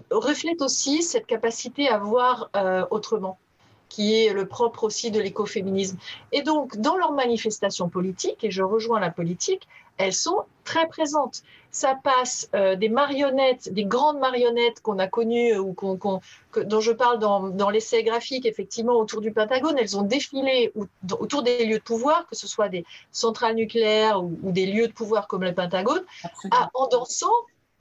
[0.09, 2.49] reflète aussi cette capacité à voir
[2.89, 3.37] autrement
[3.91, 5.97] qui est le propre aussi de l'écoféminisme.
[6.31, 11.43] Et donc, dans leurs manifestations politiques, et je rejoins la politique, elles sont très présentes.
[11.71, 15.75] Ça passe euh, des marionnettes, des grandes marionnettes qu'on a connues ou
[16.55, 19.77] dont je parle dans, dans l'essai graphique, effectivement, autour du Pentagone.
[19.77, 20.71] Elles ont défilé
[21.19, 24.93] autour des lieux de pouvoir, que ce soit des centrales nucléaires ou, des lieux de
[24.93, 26.03] pouvoir comme le Pentagone,
[26.73, 27.27] en dansant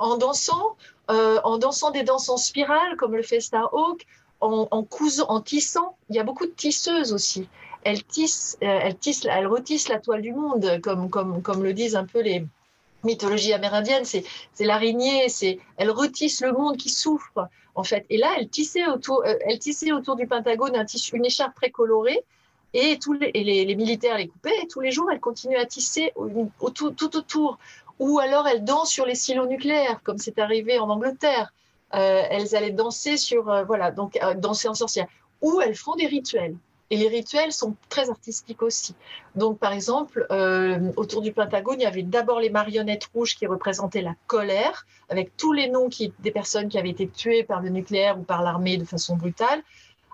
[0.00, 0.76] en dansant,
[1.08, 4.06] en dansant des danses en spirale, comme le fait Starhawk,
[4.40, 5.96] en, cousant, en tissant.
[6.08, 7.48] Il y a beaucoup de tisseuses aussi.
[7.82, 11.96] Elles tissent, elles tissent, elles retissent la toile du monde, comme, comme, comme le disent
[11.96, 12.44] un peu les,
[13.04, 14.24] mythologie amérindienne, c'est
[14.60, 18.04] l'araignée, c'est elle retisse le monde qui souffre en fait.
[18.10, 22.24] Et là, elle tissait autour, euh, autour du Pentagone un tissu, une écharpe très colorée,
[22.72, 24.62] et tous les, les, militaires les coupaient.
[24.62, 26.12] Et tous les jours, elle continuait à tisser
[26.74, 27.58] tout autour.
[27.98, 31.52] Ou alors, elle danse sur les silos nucléaires, comme c'est arrivé en Angleterre.
[31.94, 35.06] Euh, elles allaient danser sur, euh, voilà, donc danser en sorcière.
[35.42, 36.56] Ou elles font des rituels.
[36.92, 38.96] Et les rituels sont très artistiques aussi.
[39.36, 43.46] Donc, par exemple, euh, autour du Pentagone, il y avait d'abord les marionnettes rouges qui
[43.46, 47.68] représentaient la colère, avec tous les noms des personnes qui avaient été tuées par le
[47.68, 49.62] nucléaire ou par l'armée de façon brutale.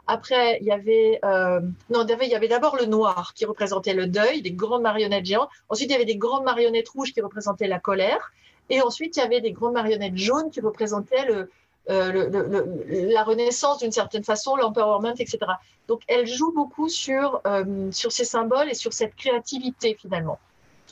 [0.06, 4.06] Après, il y avait, euh, non, il y avait d'abord le noir qui représentait le
[4.06, 5.48] deuil, des grandes marionnettes géantes.
[5.70, 8.32] Ensuite, il y avait des grandes marionnettes rouges qui représentaient la colère.
[8.68, 11.50] Et ensuite, il y avait des grandes marionnettes jaunes qui représentaient le,
[11.88, 15.38] euh, la renaissance d'une certaine façon, l'empowerment, etc.
[15.86, 20.40] Donc elle joue beaucoup sur, euh, sur ces symboles et sur cette créativité finalement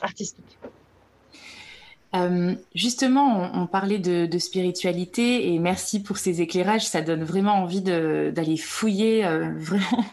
[0.01, 0.57] artistique.
[2.15, 6.87] Euh, justement, on, parlait de, spiritualité et merci pour ces éclairages.
[6.87, 9.23] Ça donne vraiment envie d'aller fouiller
[9.57, 10.05] vraiment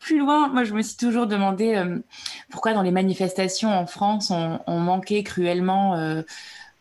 [0.00, 0.48] plus loin.
[0.48, 1.82] Moi, je me suis toujours demandé
[2.50, 6.22] pourquoi dans les manifestations en France, on, on manquait cruellement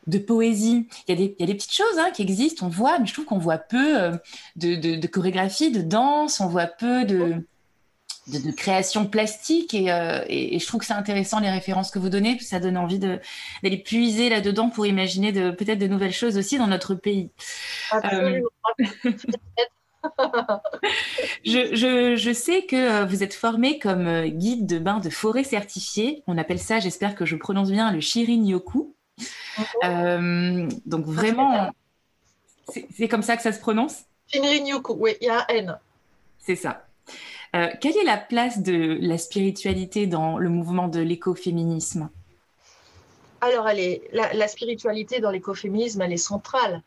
[0.08, 0.88] de poésie.
[1.08, 3.38] Il y, a des, petites choses hein, qui existent, on voit, mais je trouve qu'on
[3.38, 4.12] voit peu euh,
[4.56, 7.46] de, chorégraphie, de danse, on voit peu de,
[8.28, 9.74] de, création plastique.
[9.74, 12.78] Euh, et, je trouve que c'est intéressant les références que vous donnez, puis ça donne
[12.78, 17.30] envie d'aller puiser là-dedans pour imaginer peut-être de nouvelles choses aussi dans notre pays.
[17.92, 18.48] Absolument.
[18.78, 19.12] Euh,
[21.46, 26.24] je, sais que vous êtes formé comme guide de bain de forêt certifié.
[26.28, 28.94] On appelle ça, j'espère que je prononce bien, le Shirin Yoku.
[29.84, 31.72] Euh, donc vraiment,
[32.68, 34.04] c'est comme ça que ça se prononce?
[34.28, 35.80] Shinrin-yoku, oui, il y a un N.
[36.40, 36.86] C'est ça.
[37.56, 42.10] Euh, quelle est la place de la spiritualité dans le mouvement de l'écoféminisme?
[43.42, 46.82] Alors, elle est, la, spiritualité dans l'écoféminisme, elle est centrale.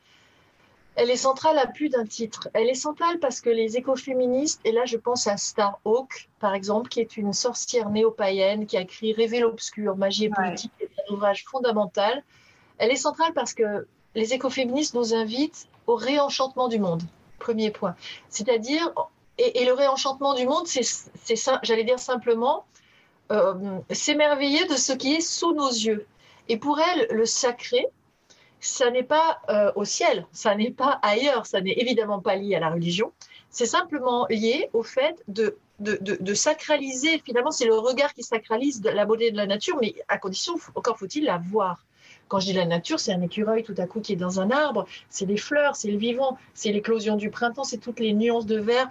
[0.96, 2.48] Elle est centrale à plus d'un titre.
[2.54, 6.88] Elle est centrale parce que les écoféministes, et là je pense à Starhawk, par exemple,
[6.88, 10.90] qui est une sorcière néo-païenne qui a écrit Révél obscur, magie et politique, qui est
[11.08, 12.22] un ouvrage fondamental
[12.78, 17.02] elle est centrale parce que les écoféministes nous invitent au réenchantement du monde.
[17.38, 17.94] Premier point.
[18.28, 18.92] C'est-à-dire,
[19.38, 20.82] et, le réenchantement du monde, c'est,
[21.62, 22.64] j'allais dire simplement,
[23.30, 26.06] euh, s'émerveiller de ce qui est sous nos yeux.
[26.48, 27.86] Et pour elle, le sacré,
[28.60, 32.54] ça n'est pas euh, au ciel, ça n'est pas ailleurs, ça n'est évidemment pas lié
[32.54, 33.12] à la religion,
[33.50, 35.56] c'est simplement lié au fait de,
[36.34, 40.54] sacraliser, finalement c'est le regard qui sacralise la beauté de la nature, mais à condition,
[40.74, 41.84] encore faut-il la voir.
[42.28, 44.50] Quand je dis la nature, c'est un écureuil tout à coup qui est dans un
[44.50, 48.46] arbre, c'est les fleurs, c'est le vivant, c'est l'éclosion du printemps, c'est toutes les nuances
[48.46, 48.90] de vert.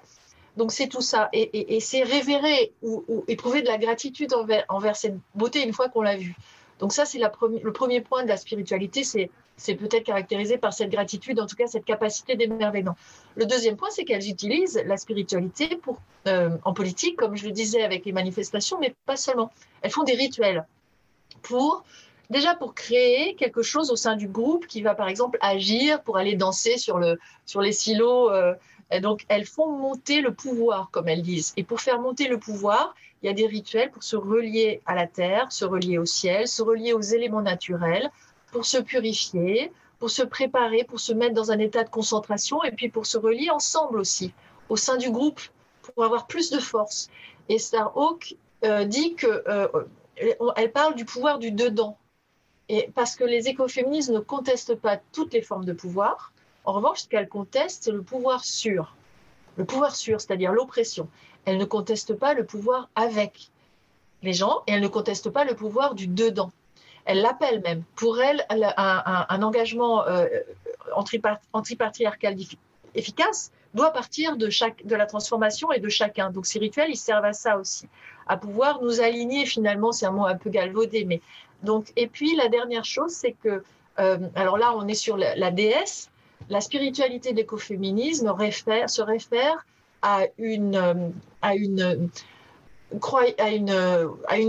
[0.58, 1.30] Donc c'est tout ça.
[1.34, 4.34] Et, c'est révérer ou, éprouver de la gratitude
[4.70, 6.36] envers, cette beauté une fois qu'on l'a vue.
[6.80, 11.40] Donc ça, c'est le premier point de la spiritualité, c'est peut-être caractérisé par cette gratitude,
[11.40, 12.98] en tout cas cette capacité d'émerveillement.
[13.36, 17.52] Le deuxième point, c'est qu'elles utilisent la spiritualité pour, euh, en politique, comme je le
[17.52, 19.52] disais avec les manifestations, mais pas seulement.
[19.82, 20.66] Elles font des rituels
[21.42, 21.84] pour
[22.30, 26.18] déjà pour créer quelque chose au sein du groupe qui va par exemple agir pour
[26.18, 28.32] aller danser sur, le, sur les silos.
[28.32, 28.54] Euh,
[29.02, 31.54] donc elles font monter le pouvoir, comme elles disent.
[31.58, 34.96] Et pour faire monter le pouvoir, il y a des rituels pour se relier à
[34.96, 38.12] la terre, se relier au ciel, se relier aux éléments naturels,
[38.52, 42.72] pour se purifier, pour se préparer, pour se mettre dans un état de concentration et
[42.72, 44.34] puis pour se relier ensemble aussi,
[44.70, 45.42] au sein du groupe,
[45.82, 47.10] pour avoir plus de force.
[47.50, 49.68] Et Starhawk euh, dit que euh,
[50.56, 51.98] elle parle du pouvoir du dedans.
[52.70, 56.34] Et parce que les écoféministes ne contestent pas toutes les formes de pouvoir.
[56.66, 58.96] En revanche, ce qu'elles contestent, c'est le pouvoir sûr.
[59.58, 61.08] Le pouvoir sûr, c'est-à-dire l'oppression.
[61.46, 63.50] Elles ne contestent pas le pouvoir avec
[64.24, 66.52] les gens et elles ne contestent pas le pouvoir du dedans.
[67.06, 67.84] Elles l'appellent même.
[67.96, 70.28] Pour elles, un, engagement euh,
[71.54, 72.36] antipatriarcal
[72.96, 76.32] efficace doit partir de, chaque, de la transformation et de chacun.
[76.32, 77.88] Donc ces rituels, ils servent à ça aussi,
[78.26, 81.22] à pouvoir nous aligner finalement, c'est un mot un peu galvaudé, mais
[81.62, 83.64] donc, et puis la dernière chose, c'est que,
[84.00, 86.10] euh, alors là, on est sur la, déesse.
[86.50, 88.34] La spiritualité de l'écoféminisme
[88.88, 89.66] se réfère
[90.02, 91.02] à une,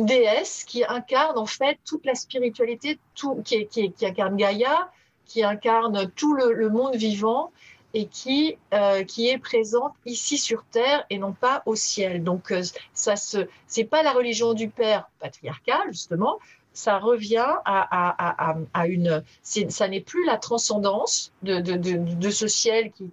[0.04, 2.98] déesse qui incarne en fait toute la spiritualité,
[3.44, 4.90] qui, incarne Gaïa,
[5.24, 7.50] qui incarne tout le, monde vivant
[7.94, 12.22] et qui, euh, qui est présente ici sur terre et non pas au ciel.
[12.22, 16.38] Donc, euh, ça se, c'est pas la religion du Père patriarcal, justement,
[16.76, 19.24] ça revient à, une.
[19.42, 23.10] Ça n'est plus la transcendance de, ce ciel qui,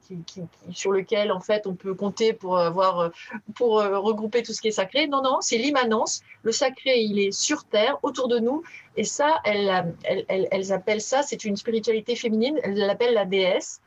[0.72, 3.12] sur lequel, en fait, on peut compter pour, avoir,
[3.56, 5.08] pour euh, regrouper tout ce qui est sacré.
[5.08, 6.22] Non, non, c'est l'immanence.
[6.44, 8.64] Le sacré, il est sur terre, autour de nous.
[8.98, 13.80] Et ça, elles, elles, elles appellent ça, c'est une spiritualité féminine, elles l'appellent la déesse.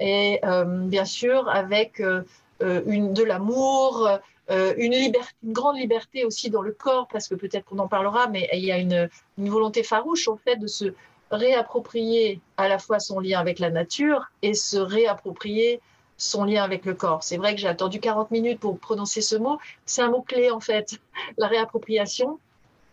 [0.00, 2.24] Et euh, bien sûr, avec euh,
[2.60, 4.08] une, de l'amour,
[4.50, 7.88] euh, une, liberté, une grande liberté aussi dans le corps, parce que peut-être qu'on en
[7.88, 9.08] parlera, mais il y a une,
[9.38, 10.92] une, volonté farouche en fait de se
[11.30, 15.80] réapproprier à la fois son lien avec la nature et se réapproprier
[16.16, 17.22] son lien avec le corps.
[17.22, 19.58] C'est vrai que j'ai attendu 40 minutes pour prononcer ce mot.
[19.86, 21.00] C'est un mot clé en fait,
[21.38, 22.38] la réappropriation.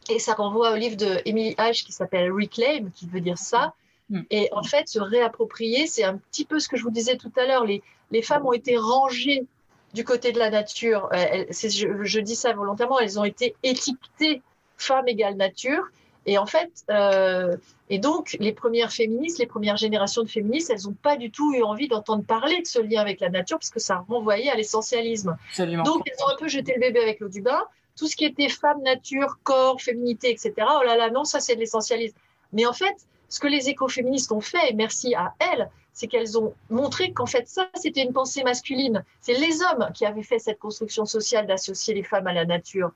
[0.09, 3.73] Et ça renvoie au livre de Emily H qui s'appelle Reclaim, qui veut dire ça.
[4.09, 4.21] Mm.
[4.29, 7.31] Et en fait, se réapproprier, c'est un petit peu ce que je vous disais tout
[7.35, 7.65] à l'heure.
[7.65, 9.45] Les, les femmes ont été rangées
[9.93, 11.09] du côté de la nature.
[11.13, 14.41] Euh, je, dis ça volontairement, elles ont été étiquetées
[14.77, 15.83] femme égale nature.
[16.25, 17.55] Et en fait, euh,
[17.89, 21.53] et donc les premières féministes, les premières générations de féministes, elles n'ont pas du tout
[21.53, 24.55] eu envie d'entendre parler de ce lien avec la nature parce que ça renvoyait à
[24.55, 25.37] l'essentialisme.
[25.57, 27.63] Donc elles ont un peu jeté le bébé avec l'eau du bain.
[27.95, 30.53] Tout ce qui était femme, nature, corps, féminité, etc.
[30.59, 32.17] Oh là là, non, ça c'est de l'essentialisme.
[32.53, 32.95] Mais en fait,
[33.29, 37.25] ce que les écoféministes ont fait, et merci à elles, c'est qu'elles ont montré qu'en
[37.25, 39.03] fait, ça, c'était une pensée masculine.
[39.19, 42.91] C'est les hommes qui avaient fait cette construction sociale d'associer les femmes à la nature.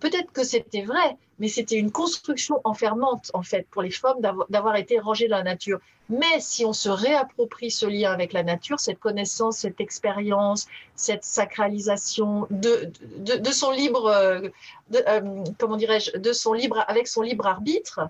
[0.00, 4.74] Peut-être que c'était vrai, mais c'était une construction enfermante, en fait, pour les femmes d'avoir
[4.74, 5.78] été rangées dans la nature.
[6.08, 11.22] Mais si on se réapproprie ce lien avec la nature, cette connaissance, cette expérience, cette
[11.22, 12.90] sacralisation de,
[13.52, 14.40] son libre, euh,
[15.06, 18.00] euh, comment dirais-je, de son libre, avec son libre arbitre,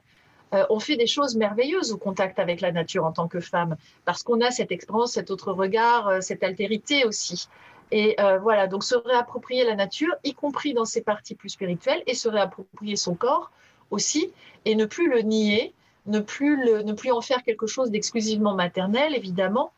[0.53, 3.77] euh, on fait des choses merveilleuses au contact avec la nature en tant que femme,
[4.05, 7.49] parce qu'on a cette expérience, cet autre regard, euh, cette altérité aussi.
[7.93, 12.03] Et euh, voilà, donc se réapproprier la nature, y compris dans ses parties plus spirituelles,
[12.07, 13.51] et se réapproprier son corps
[13.91, 14.33] aussi,
[14.65, 15.73] et ne plus le nier,
[16.07, 19.73] ne plus, ne plus en faire quelque chose d'exclusivement maternel, évidemment,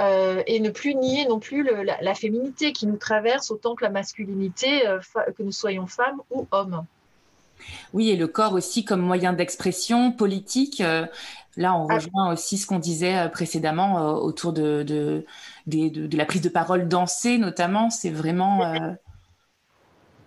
[0.00, 4.82] et ne plus nier non plus la, féminité qui nous traverse autant que la masculinité,
[5.36, 6.86] que nous soyons femmes ou hommes.
[7.92, 10.80] Oui, et le corps aussi comme moyen d'expression politique.
[10.80, 11.06] Euh,
[11.56, 11.94] là, on ah.
[11.94, 16.88] rejoint aussi ce qu'on disait euh, précédemment euh, autour de, de, la prise de parole
[16.88, 17.90] dansée, notamment.
[17.90, 18.96] C'est vraiment.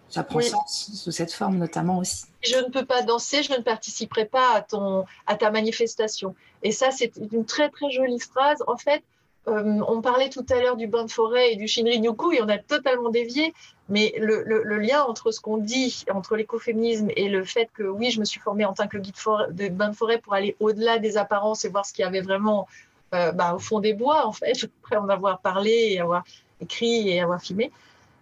[0.10, 2.26] ça prend sens sous cette forme, notamment aussi.
[2.44, 6.36] Je ne peux pas danser, je ne participerai pas à, ton, à ta manifestation.
[6.64, 8.64] Et ça, c'est une très, très jolie phrase.
[8.68, 9.04] En fait,
[9.48, 12.50] euh, on parlait tout à l'heure du bain de forêt et du Shinrin-yoku et on
[12.50, 13.54] a totalement dévié.
[13.90, 18.20] Mais le, lien entre ce qu'on dit, entre l'écoféminisme et le fait que oui, je
[18.20, 19.16] me suis formée en tant que guide
[19.50, 22.22] de bain de forêt pour aller au-delà des apparences et voir ce qu'il y avait
[22.22, 22.68] vraiment
[23.14, 26.24] euh, bah, au fond des bois, en fait, après en avoir parlé et avoir
[26.62, 27.72] écrit et avoir filmé,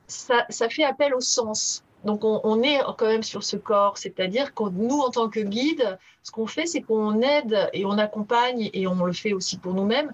[0.08, 1.84] ça, fait appel au sens.
[2.05, 5.41] Donc on, on, est quand même sur ce corps, c'est-à-dire que nous, en tant que
[5.41, 9.58] guide, ce qu'on fait, c'est qu'on aide et on accompagne, et on le fait aussi
[9.58, 10.13] pour nous-mêmes,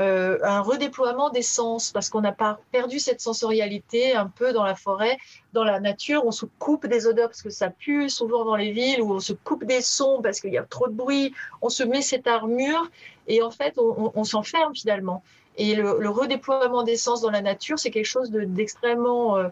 [0.00, 4.64] euh, un redéploiement des sens parce qu'on n'a pas perdu cette sensorialité un peu dans
[4.64, 5.18] la forêt,
[5.52, 6.26] dans la nature.
[6.26, 9.20] On se coupe des odeurs parce que ça pue souvent dans les villes ou on
[9.20, 11.32] se coupe des sons parce qu'il y a trop de bruit.
[11.62, 12.90] On se met cette armure
[13.28, 15.22] et en fait on, s'enferme finalement.
[15.56, 19.48] Et le, redéploiement des sens dans la nature, c'est quelque chose d'extrêmement euh,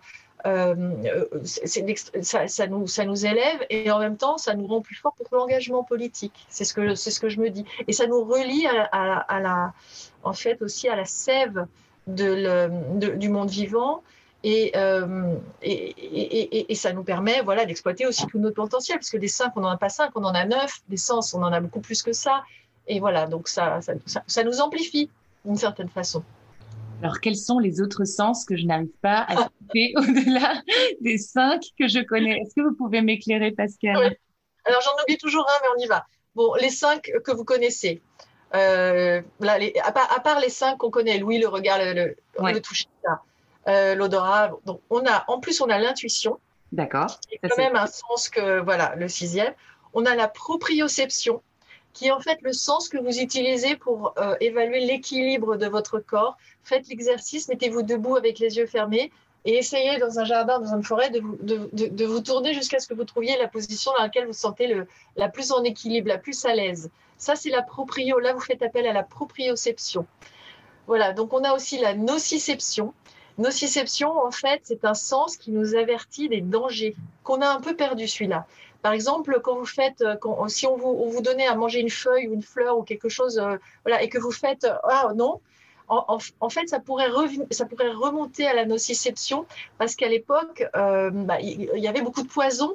[0.47, 0.95] euh,
[2.23, 5.85] ça, ça, nous, élève et en même temps, ça nous rend plus fort pour l'engagement
[5.85, 6.47] politique.
[6.49, 7.65] C'est ce que je me dis.
[7.87, 8.67] Et ça nous relie
[10.23, 11.67] en fait aussi à la sève
[12.07, 14.03] du monde vivant.
[14.45, 19.53] Euh, et, ça nous permet voilà, d'exploiter aussi tout notre potentiel, parce que des cinq,
[19.57, 21.81] on n'en a pas cinq, on en a neuf, des sens, on en a beaucoup
[21.81, 22.43] plus que ça.
[22.89, 23.81] Et voilà, donc ça
[24.45, 25.09] nous amplifie
[25.45, 26.25] d'une certaine façon.
[27.03, 30.63] Alors, quels sont les autres sens que je n'arrive pas à citer au-delà
[31.01, 32.39] des cinq que je connais?
[32.39, 34.17] Est-ce que vous pouvez m'éclairer, Pascal?
[34.65, 36.07] Alors, j'en oublie toujours un, mais on y va.
[36.37, 38.01] Bon, les cinq que vous connaissez.
[38.55, 42.87] Euh, là, à, part, les cinq qu'on connaît, Louis, le regard, le, le, toucher,
[43.67, 44.53] euh, l'odorat.
[44.65, 46.39] Donc, on a, en plus, on a l'intuition.
[46.71, 47.19] D'accord.
[47.29, 49.55] C'est quand même un sens que, voilà, le sixième.
[49.93, 51.43] On a la proprioception
[51.93, 55.99] qui est en fait le sens que vous utilisez pour euh, évaluer l'équilibre de votre
[55.99, 56.37] corps.
[56.63, 59.11] Faites l'exercice, mettez-vous debout avec les yeux fermés
[59.45, 62.79] et essayez dans un jardin, dans une forêt, de vous, de, de, vous tourner jusqu'à
[62.79, 66.09] ce que vous trouviez la position dans laquelle vous sentez le, la plus en équilibre,
[66.09, 66.91] la plus à l'aise.
[67.19, 68.21] Ça, c'est la proprio.
[68.21, 70.07] Là, vous faites appel à la proprioception.
[70.87, 72.95] Voilà, donc on a aussi la nociception.
[73.39, 77.75] Nociception, en fait, c'est un sens qui nous avertit des dangers, qu'on a un peu
[77.75, 78.47] perdu celui-là.
[78.83, 81.81] Par exemple, quand vous faites, euh, quand, si on vous, on vous, donnait à manger
[81.81, 85.13] une feuille ou une fleur ou quelque chose, euh, voilà, et que vous faites, ah
[85.15, 85.41] non,
[85.89, 87.11] en, fait, ça pourrait,
[87.51, 89.47] ça pourrait remonter à la nociception
[89.79, 92.75] parce qu'à l'époque, euh, bah, il y, avait beaucoup de poisons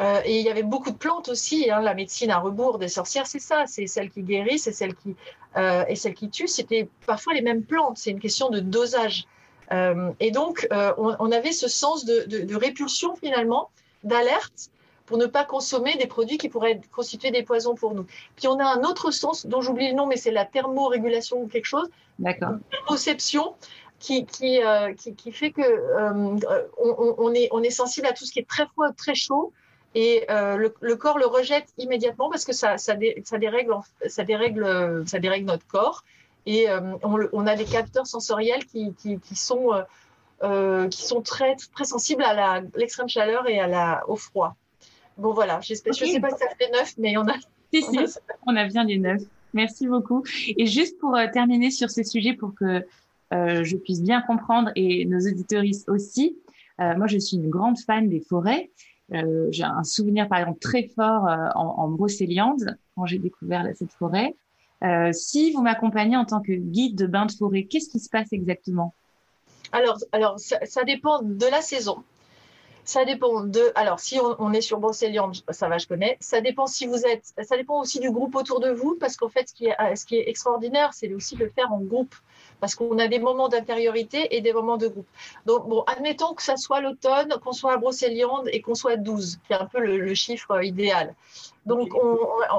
[0.00, 1.70] euh, et il y avait beaucoup de plantes aussi.
[1.70, 1.80] Hein.
[1.80, 3.64] La médecine à rebours des sorcières, c'est ça.
[3.66, 5.16] C'est celle qui guérit, c'est celle qui
[5.56, 6.48] euh, et celle qui tue.
[6.48, 7.98] C'était parfois les mêmes plantes.
[7.98, 9.26] C'est une question de dosage.
[10.20, 13.70] et donc, on, avait ce sens de répulsion finalement,
[14.04, 14.70] d'alerte
[15.06, 18.06] pour ne pas consommer des produits qui pourraient constituer des poisons pour nous.
[18.36, 21.46] Puis on a un autre sens dont j'oublie le nom, mais c'est la thermorégulation ou
[21.46, 21.88] quelque chose.
[22.18, 22.54] D'accord.
[22.70, 23.54] Thermoception
[23.98, 26.36] qui, qui, euh, qui, qui, fait que euh,
[26.78, 29.52] on, on, est, on est sensible à tout ce qui est très froid, très chaud.
[29.94, 33.74] Et euh, le, le, corps le rejette immédiatement parce que ça, ça, ça, dérègle,
[34.08, 36.02] ça, dérègle, ça dérègle notre corps.
[36.46, 36.66] Et
[37.02, 39.70] on, on, a des capteurs sensoriels qui, qui, qui sont,
[40.90, 44.54] qui sont très, très sensibles à l'extrême chaleur et à la, au froid.
[45.16, 47.34] Bon, voilà, je ne sais pas si ça fait neuf, mais on a.
[47.72, 47.98] Si, si,
[48.46, 49.20] on a bien les neuf.
[49.52, 50.22] Merci beaucoup.
[50.46, 52.86] Et juste pour euh, terminer sur ce sujet, pour que
[53.32, 56.36] euh, je puisse bien comprendre et nos auditoristes aussi,
[56.80, 58.70] euh, moi je suis une grande fan des forêts.
[59.12, 63.66] Euh, j'ai un souvenir par exemple très fort euh, en, en Brocéliande quand j'ai découvert
[63.74, 64.34] cette forêt.
[65.12, 68.32] si vous m'accompagnez en tant que guide de bain de forêt, qu'est-ce qui se passe
[68.32, 68.94] exactement?
[69.72, 72.04] Alors, alors ça, ça, dépend de la saison.
[72.84, 73.72] Ça dépend de.
[73.74, 76.18] Alors, si on, est sur Brocéliande, ça va, je connais.
[76.20, 77.32] Ça dépend si vous êtes.
[77.42, 80.04] Ça dépend aussi du groupe autour de vous, parce qu'en fait, ce qui est, ce
[80.04, 82.14] qui est extraordinaire, c'est aussi de le faire en groupe,
[82.60, 85.06] parce qu'on a des moments d'intériorité et des moments de groupe.
[85.46, 89.38] Donc, bon, admettons que ça soit l'automne, qu'on soit à Brocéliande et qu'on soit 12,
[89.46, 91.14] qui est un peu le, chiffre idéal.
[91.64, 91.92] Donc,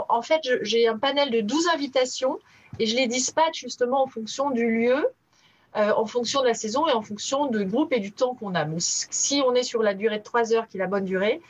[0.10, 2.40] en fait, j'ai un panel de 12 invitations
[2.80, 5.08] et je les dispatche justement en fonction du lieu
[5.78, 8.56] euh, en fonction de la saison et en fonction du groupe et du temps qu'on
[8.56, 8.66] a.
[8.80, 11.42] si on est sur la durée de 3 heures, qui est la bonne durée,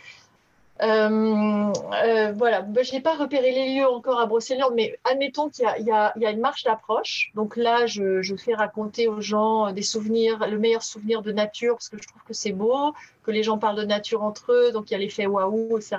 [0.81, 1.71] euh,
[2.03, 5.65] euh, voilà, ben, je n'ai pas repéré les lieux encore à Brocéliande, mais admettons qu'il
[5.79, 7.31] y, a une marche d'approche.
[7.33, 11.75] Donc là, je, je, fais raconter aux gens des souvenirs, le meilleur souvenir de nature,
[11.75, 14.71] parce que je trouve que c'est beau, que les gens parlent de nature entre eux,
[14.73, 15.97] donc il y a l'effet waouh, etc.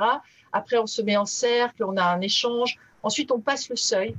[0.53, 2.79] Après, on se met en cercle, on a un échange.
[3.03, 4.15] Ensuite, on passe le seuil.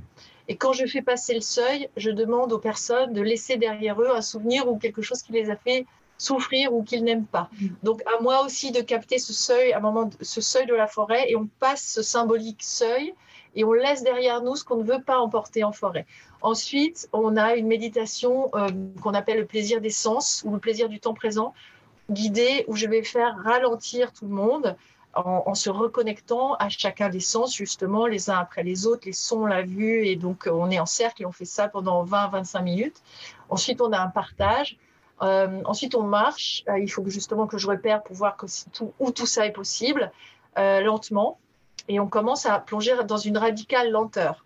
[0.48, 4.10] Et quand je fais passer le seuil, je demande aux personnes de laisser derrière eux
[4.10, 7.48] un souvenir ou quelque chose qui les a fait souffrir ou qu'ils n'aiment pas.
[7.60, 7.66] Mm.
[7.82, 10.86] Donc à moi aussi de capter ce seuil, à un moment, ce seuil de la
[10.86, 13.14] forêt, et on passe ce symbolique seuil
[13.54, 16.06] et on laisse derrière nous ce qu'on ne veut pas emporter en forêt.
[16.42, 18.68] Ensuite, on a une méditation euh,
[19.02, 21.54] qu'on appelle le plaisir des sens ou le plaisir du temps présent,
[22.10, 24.76] guidée où je vais faire ralentir tout le monde
[25.14, 29.46] en, se reconnectant à chacun des sens, justement, les uns après les autres, les sons,
[29.46, 32.62] la vue, et donc euh, on est en cercle et on fait ça pendant 20-25
[32.62, 33.02] minutes.
[33.48, 34.78] Ensuite, on a un partage.
[35.22, 36.62] Euh, ensuite, on marche.
[36.68, 38.36] Euh, il faut justement que je repère pour voir
[39.00, 40.12] où tout ça est possible,
[40.56, 41.38] lentement.
[41.88, 44.44] Et on commence à plonger dans une radicale lenteur.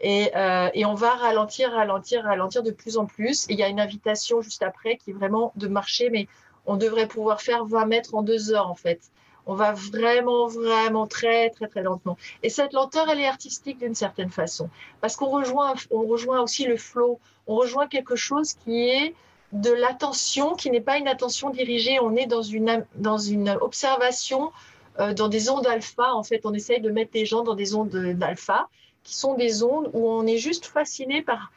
[0.00, 3.48] Et, on va ralentir, ralentir, ralentir de plus en plus.
[3.48, 6.28] Et il y a une invitation juste après qui est vraiment de marcher, mais
[6.66, 9.00] on devrait pouvoir faire 20 mètres en deux heures en fait.
[9.46, 12.16] On va vraiment, vraiment très, très, très lentement.
[12.42, 16.64] Et cette lenteur, elle est artistique d'une certaine façon, parce qu'on rejoint, on rejoint aussi
[16.64, 17.18] le flow.
[17.46, 19.14] On rejoint quelque chose qui est
[19.52, 21.98] de l'attention, qui n'est pas une attention dirigée.
[22.00, 24.52] On est dans une, dans une observation,
[25.00, 26.14] euh, dans des ondes alpha.
[26.14, 28.68] En fait, on essaye de mettre les gens dans des ondes d'alpha,
[29.02, 31.52] qui sont des ondes où on est juste fasciné par,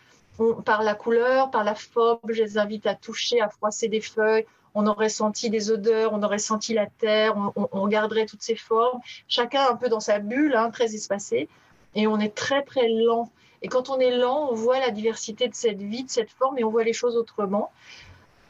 [0.66, 2.20] par la couleur, par la forme.
[2.30, 4.46] Je les invite à toucher, à froisser des feuilles
[4.76, 8.56] on aurait senti des odeurs, on aurait senti la terre, on, on, garderait toutes ces
[8.56, 11.48] formes, chacun un peu dans sa bulle, hein, très espacée,
[11.96, 13.32] et on est très très lent.
[13.62, 16.60] Et quand on est lent, on voit la diversité de cette vie, de cette forme,
[16.60, 17.72] et on voit les choses autrement.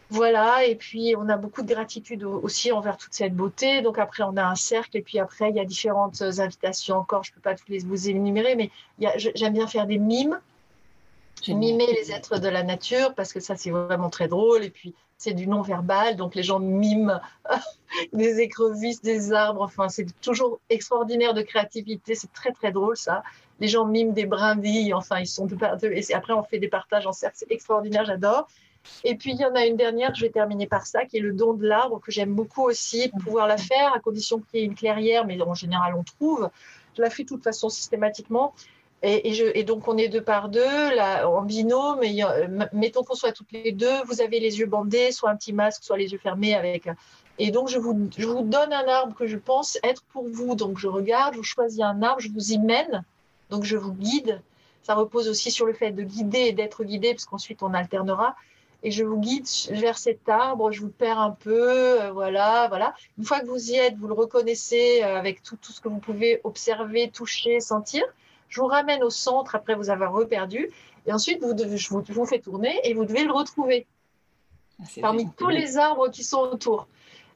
[0.09, 3.81] Voilà, et puis on a beaucoup de gratitude aussi envers toute cette beauté.
[3.81, 7.23] Donc après, on a un cercle, et puis après, il y a différentes invitations encore.
[7.23, 8.71] Je ne peux pas toutes les vous énumérer, mais
[9.17, 10.39] j'aime bien faire des mimes
[11.47, 14.95] mimer les êtres de la nature parce que ça c'est vraiment très drôle et puis
[15.17, 17.19] c'est du non-verbal donc les gens miment
[18.13, 23.23] des écrevisses, des arbres, enfin c'est toujours extraordinaire de créativité, c'est très très drôle ça.
[23.59, 26.67] Les gens miment des brindilles, enfin ils sont de partout et après on fait des
[26.67, 28.47] partages en cercle, c'est extraordinaire, j'adore.
[29.03, 31.21] Et puis il y en a une dernière, je vais terminer par ça, qui est
[31.21, 34.63] le don de l'arbre que j'aime beaucoup aussi, pouvoir la faire à condition qu'il y
[34.63, 36.49] ait une clairière, mais en général on trouve.
[36.95, 38.53] Je la fais de toute façon systématiquement
[39.03, 42.03] et, donc, on est deux par deux, là, en binôme.
[42.03, 42.23] Et,
[42.73, 45.83] mettons qu'on soit toutes les deux, vous avez les yeux bandés, soit un petit masque,
[45.83, 46.55] soit les yeux fermés.
[46.55, 46.89] avec.
[47.37, 50.55] Et donc, je vous, donne un arbre que je pense être pour vous.
[50.55, 53.03] Donc, je regarde, je choisis un arbre, je vous y mène.
[53.49, 54.41] Donc, je vous guide.
[54.81, 58.35] Ça repose aussi sur le fait de guider et d'être guidé, parce qu'ensuite, on alternera.
[58.83, 62.93] Et je vous guide vers cet arbre, je vous perds un peu, euh, voilà, voilà.
[63.17, 65.97] Une fois que vous y êtes, vous le reconnaissez euh, avec tout ce que vous
[65.97, 68.03] pouvez observer, toucher, sentir
[68.47, 70.69] Je vous ramène au centre après vous avoir reperdu.
[71.05, 73.85] Et ensuite, vous je, vous, fais tourner et vous devez le retrouver
[74.79, 76.87] ah, parmi tous les arbres qui sont autour.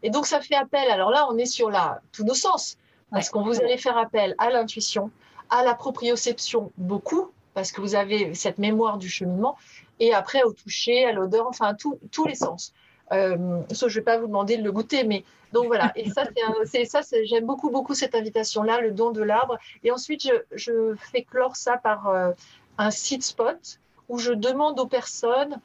[0.01, 0.89] Et donc, ça fait appel.
[0.89, 2.77] Alors là, on est sur la, tous nos sens.
[3.11, 5.09] Parce qu'on vous allez faire appel à l'intuition,
[5.49, 9.57] à la proprioception, beaucoup, parce que vous avez cette mémoire du cheminement,
[9.99, 12.71] et après au toucher, à l'odeur, enfin, tous les sens.
[13.11, 15.91] Euh, je ne vais pas vous demander de le goûter, mais donc voilà.
[15.95, 16.23] Et ça,
[16.65, 19.57] c'est ça, j'aime beaucoup, beaucoup cette invitation-là, le don de l'arbre.
[19.83, 22.31] Et ensuite, je, fais clore ça par euh,
[22.77, 23.79] un site spot
[24.09, 25.59] où je demande aux personnes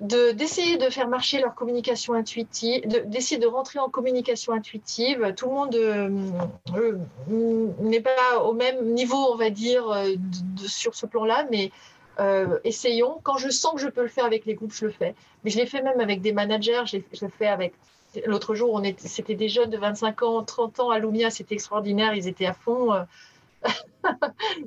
[0.00, 5.34] d'essayer de, faire marcher leur communication intuitive, d'essayer de, rentrer en communication intuitive.
[5.36, 6.96] Tout le monde euh,
[7.80, 9.94] n'est pas au même niveau, on va dire,
[10.56, 11.70] sur ce plan-là, mais
[12.20, 13.18] euh, essayons.
[13.22, 15.14] Quand je sens que je peux le faire avec les groupes, je le fais.
[15.42, 16.82] Mais je l'ai fait même avec des managers.
[16.86, 17.74] Je l'ai fait avec.
[18.26, 21.30] L'autre jour, c'était des jeunes de 25 ans, 30 ans à Lumia.
[21.30, 22.14] C'était extraordinaire.
[22.14, 22.92] Ils étaient à fond.
[22.92, 23.02] Euh,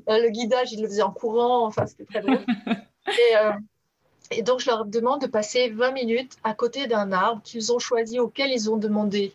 [0.08, 1.66] le guidage, ils le faisaient en courant.
[1.66, 2.44] Enfin, c'était très drôle.
[3.08, 3.52] Et, euh,
[4.32, 7.80] et, donc, je leur demande de passer 20 minutes à côté d'un arbre qu'ils ont
[7.80, 9.34] choisi, auquel ils ont demandé,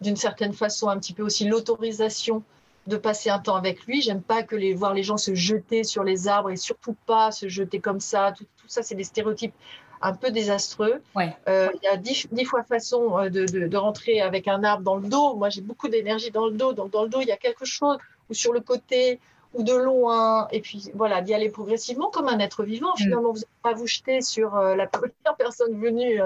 [0.00, 2.44] d'une certaine façon, un petit peu aussi l'autorisation
[2.86, 4.02] de passer un temps avec lui.
[4.02, 7.30] J'aime pas que les, voir les gens se jeter sur les arbres et surtout pas
[7.30, 8.32] se jeter comme ça.
[8.36, 9.54] Tout, ça, c'est des stéréotypes
[10.02, 11.02] un peu désastreux.
[11.48, 14.96] Euh, il y a dix, fois façon euh, de, de, rentrer avec un arbre dans
[14.96, 15.34] le dos.
[15.36, 16.72] Moi, j'ai beaucoup d'énergie dans le dos.
[16.72, 17.98] Donc, dans le dos, il y a quelque chose,
[18.30, 19.20] ou sur le côté,
[19.52, 20.48] ou de loin.
[20.52, 22.92] Et puis, voilà, d'y aller progressivement comme un être vivant.
[22.94, 23.02] Mm.
[23.02, 26.20] Finalement, vous n'allez pas vous jeter sur euh, la première personne venue.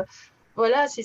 [0.54, 1.02] voilà, c'est.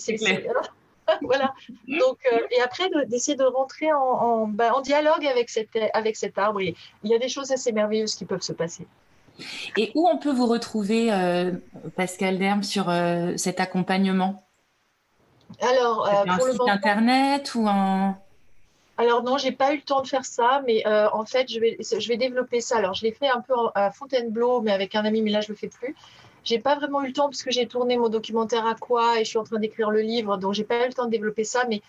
[1.21, 1.53] voilà.
[1.87, 6.37] Donc, euh, et après, d'essayer de, rentrer en, bah, en, dialogue avec, cette, avec cet
[6.37, 6.61] arbre.
[6.61, 8.87] il y a des choses assez merveilleuses qui peuvent se passer.
[9.77, 11.51] Et où on peut vous retrouver, euh,
[11.95, 14.43] Pascal Derme, sur euh, cet accompagnement?
[15.61, 18.17] Alors, pour un site internet ou un.
[18.97, 21.77] Alors non, j'ai pas eu le temps de faire ça, mais en fait, je vais,
[21.79, 22.77] je vais développer ça.
[22.77, 25.47] Alors, je l'ai fait un peu à Fontainebleau, mais avec un ami, mais là, je
[25.47, 25.95] le fais plus.
[26.49, 29.23] J'ai pas vraiment eu le temps parce que j'ai tourné mon documentaire à quoi et
[29.23, 31.43] je suis en train d'écrire le livre, donc j'ai pas eu le temps de développer
[31.43, 31.65] ça.
[31.69, 31.83] Mais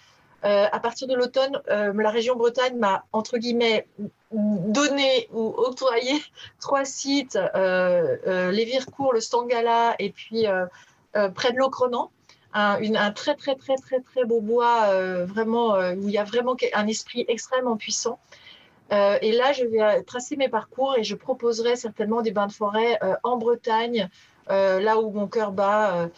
[0.45, 3.87] euh, à partir de l'automne, euh, la région Bretagne m'a entre guillemets
[4.31, 6.13] donné ou octroyé
[6.61, 10.45] trois sites euh, les Vircourt, le Stangala et puis
[11.35, 12.11] près de Locronan.
[12.53, 14.93] Un, un, très très très très très beau bois,
[15.25, 18.19] vraiment où il y a vraiment un esprit extrêmement puissant.
[18.91, 22.99] et là, je vais tracer mes parcours et je proposerai certainement des bains de forêt
[23.23, 24.11] en Bretagne,
[24.49, 26.09] là où mon cœur bat euh,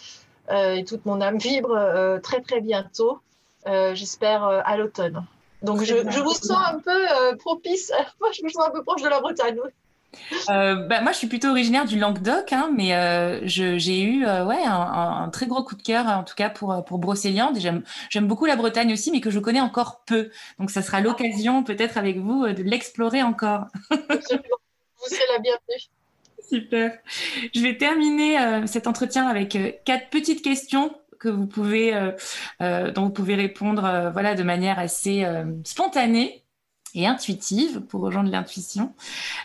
[0.51, 3.21] euh, et toute mon âme vibre très très bientôt,
[3.67, 5.25] j'espère à l'automne.
[5.63, 9.09] Donc je, vous sens un peu propice, moi je me sens un peu proche de
[9.09, 9.59] la Bretagne.
[10.49, 15.47] bah, moi, je suis plutôt originaire du Languedoc, hein, mais j'ai eu ouais, un, très
[15.47, 17.59] gros coup de cœur, en tout cas pour, pour Brocéliande.
[17.59, 20.31] J'aime beaucoup la Bretagne aussi, mais que je connais encore peu.
[20.59, 23.67] Donc, ça sera l'occasion, peut-être avec vous, de l'explorer encore.
[23.91, 26.02] Vous serez la bienvenue.
[26.53, 26.99] Super.
[27.55, 31.95] Je vais terminer euh, cet entretien avec euh, quatre petites questions que vous pouvez,
[32.61, 35.25] euh, dont vous pouvez répondre, voilà, de manière assez
[35.63, 36.43] spontanée
[36.95, 38.93] et intuitive pour rejoindre l'intuition.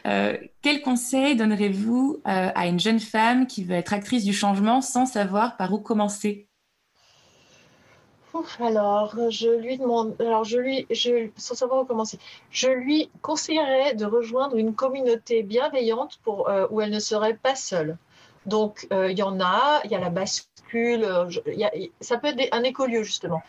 [0.04, 5.56] quel conseil donnerez-vous à une jeune femme qui veut être actrice du changement sans savoir
[5.56, 6.48] par où commencer?
[8.60, 12.20] Alors, je lui demande, alors je lui, je, sans savoir où commencer,
[12.52, 17.56] je lui conseillerais de rejoindre une communauté bienveillante pour, euh, où elle ne serait pas
[17.56, 17.98] seule.
[18.46, 21.30] Donc, euh, il y en a, il y a la bascule, euh,
[22.00, 23.42] ça peut être un écolieu justement.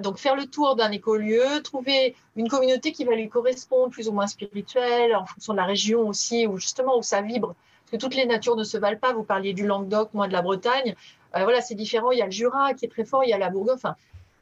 [0.00, 4.12] donc, faire le tour d'un écolieu, trouver une communauté qui va lui correspondre, plus ou
[4.12, 7.54] moins spirituelle, en fonction de la région aussi, ou justement où ça vibre.
[7.84, 9.12] Parce que toutes les natures ne se valent pas.
[9.12, 10.94] Vous parliez du Languedoc, moi de la Bretagne.
[11.34, 12.12] voilà, c'est différent.
[12.12, 13.76] Il y a le Jura qui est très fort, il y a la Bourgogne.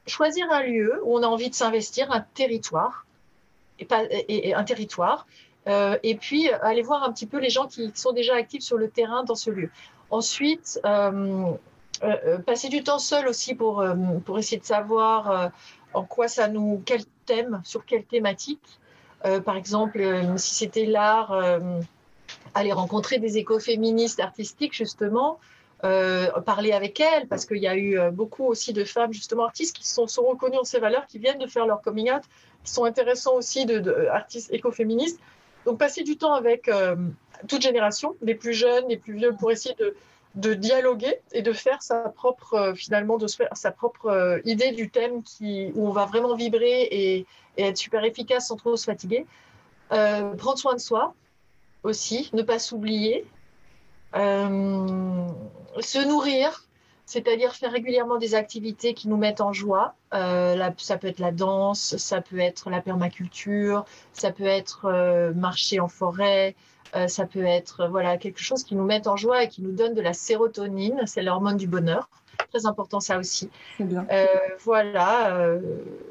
[0.07, 3.07] Choisir un lieu où on a envie de s'investir, un territoire,
[3.79, 5.27] et, pas, et, un territoire,
[5.69, 8.77] euh, et puis aller voir un petit peu les gens qui sont déjà actifs sur
[8.77, 9.71] le terrain dans ce lieu.
[10.11, 11.53] Ensuite, euh,
[12.03, 13.85] euh, passer du temps seul aussi pour,
[14.25, 15.51] pour essayer de savoir
[15.95, 18.81] en quoi ça nous, quel thème, sur quelle thématique.
[19.45, 20.03] par exemple,
[20.37, 21.33] si c'était l'art,
[22.55, 25.39] aller rencontrer des écoféministes artistiques justement,
[25.85, 29.45] euh, parler avec elles, parce qu'il y a eu euh, beaucoup aussi de femmes, justement,
[29.45, 32.23] artistes qui sont, reconnues en ces valeurs, qui viennent de faire leur coming out,
[32.63, 35.19] qui sont intéressants aussi de, artistes écoféministes.
[35.65, 36.95] Donc, passer du temps avec euh,
[37.49, 39.75] toute génération, les plus jeunes, les plus vieux, pour essayer
[40.35, 45.73] de, dialoguer et de faire sa propre, finalement, de sa propre idée du thème qui,
[45.75, 47.27] où on va vraiment vibrer et,
[47.59, 49.27] être super efficace sans trop se fatiguer.
[49.91, 51.13] prendre soin de soi
[51.83, 53.27] aussi, ne pas s'oublier,
[54.15, 55.29] euh,
[55.81, 56.65] se nourrir,
[57.07, 59.95] c'est-à-dire faire régulièrement des activités qui nous mettent en joie.
[60.15, 65.33] Euh, ça peut être la danse, ça peut être la permaculture, ça peut être euh,
[65.35, 66.55] marcher en forêt,
[66.95, 69.73] euh, ça peut être voilà quelque chose qui nous met en joie et qui nous
[69.73, 72.09] donne de la sérotonine, c'est l'hormone du bonheur.
[72.51, 73.51] Très important ça aussi.
[73.79, 74.07] Bien.
[74.65, 75.59] voilà,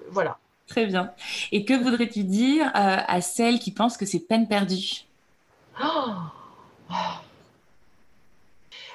[0.09, 0.37] voilà.
[0.67, 1.11] Très bien.
[1.51, 5.05] Et que voudrais-tu dire à celles qui pensent que c'est peine perdue?
[5.83, 6.13] Oh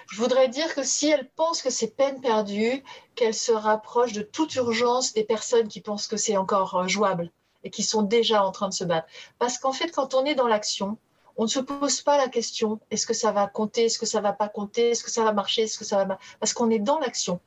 [0.09, 2.83] je voudrais dire que si elle pense que c'est peine perdue,
[3.15, 7.31] qu'elle se rapproche de toute urgence des personnes qui pensent que c'est encore euh, jouable
[7.65, 9.09] et qui sont déjà en train de se battre.
[9.39, 10.99] Parce qu'en fait, quand on est dans l'action,
[11.37, 14.21] on ne se pose pas la question est-ce que ça va compter, est-ce que ça
[14.21, 16.79] va pas compter, est-ce que ça va marcher, est-ce que ça va parce qu'on est
[16.79, 17.41] dans l'action.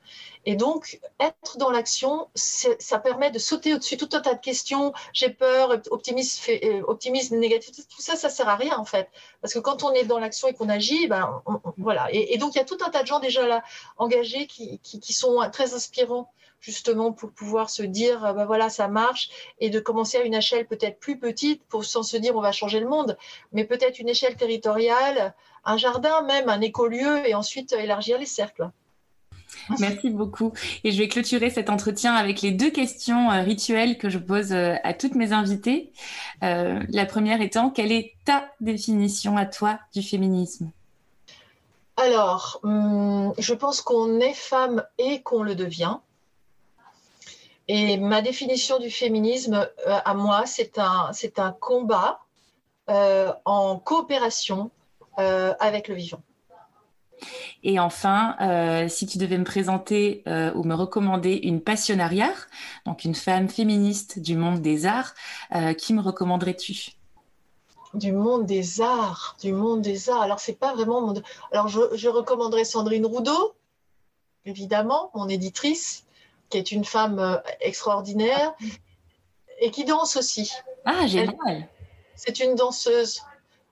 [0.46, 4.94] Et donc être dans l'action, ça permet de sauter au-dessus tout un tas de questions.
[5.12, 9.10] J'ai peur, optimisme, euh, optimisme négatif, tout ça, ça sert à rien en fait,
[9.42, 11.42] parce que quand on est dans l'action et qu'on agit, ben
[11.78, 12.08] voilà.
[12.12, 13.64] Et, donc il y a tout un tas de gens déjà là
[13.98, 19.30] engagés qui, qui sont très inspirants justement pour pouvoir se dire, ben voilà, ça marche,
[19.60, 22.52] et de commencer à une échelle peut-être plus petite, pour sans se dire on va
[22.52, 23.18] changer le monde,
[23.54, 25.34] mais peut-être une échelle territoriale,
[25.66, 28.70] un jardin même, un écolieu, et ensuite élargir les cercles.
[29.80, 30.54] Merci beaucoup.
[30.84, 34.52] Et je vais clôturer cet entretien avec les deux questions euh, rituelles que je pose
[34.52, 35.92] euh, à toutes mes invitées.
[36.42, 40.72] la première étant, quelle est ta définition à toi du féminisme?
[41.98, 45.98] Alors, hum, je pense qu'on est femme et qu'on le devient.
[47.72, 52.20] Et ma définition du féminisme, euh, à moi, c'est un, c'est un combat
[52.90, 54.72] euh, en coopération
[55.20, 56.24] euh, avec le vivant.
[57.62, 58.38] Et enfin,
[58.88, 60.24] si tu devais me présenter
[60.56, 62.32] ou me recommander une passionnariat,
[62.86, 65.14] donc une femme féministe du monde des arts,
[65.78, 66.94] qui me recommanderais-tu?
[67.94, 70.22] Du monde des arts, du monde des arts.
[70.22, 71.22] Alors c'est pas vraiment mon.
[71.52, 73.54] Alors je, je recommanderais Sandrine Roudot,
[74.46, 76.06] évidemment, mon éditrice
[76.50, 78.54] qui est une femme euh, extraordinaire
[79.60, 80.52] et qui danse aussi.
[80.86, 81.68] Ah, génial.
[82.16, 83.22] C'est une danseuse.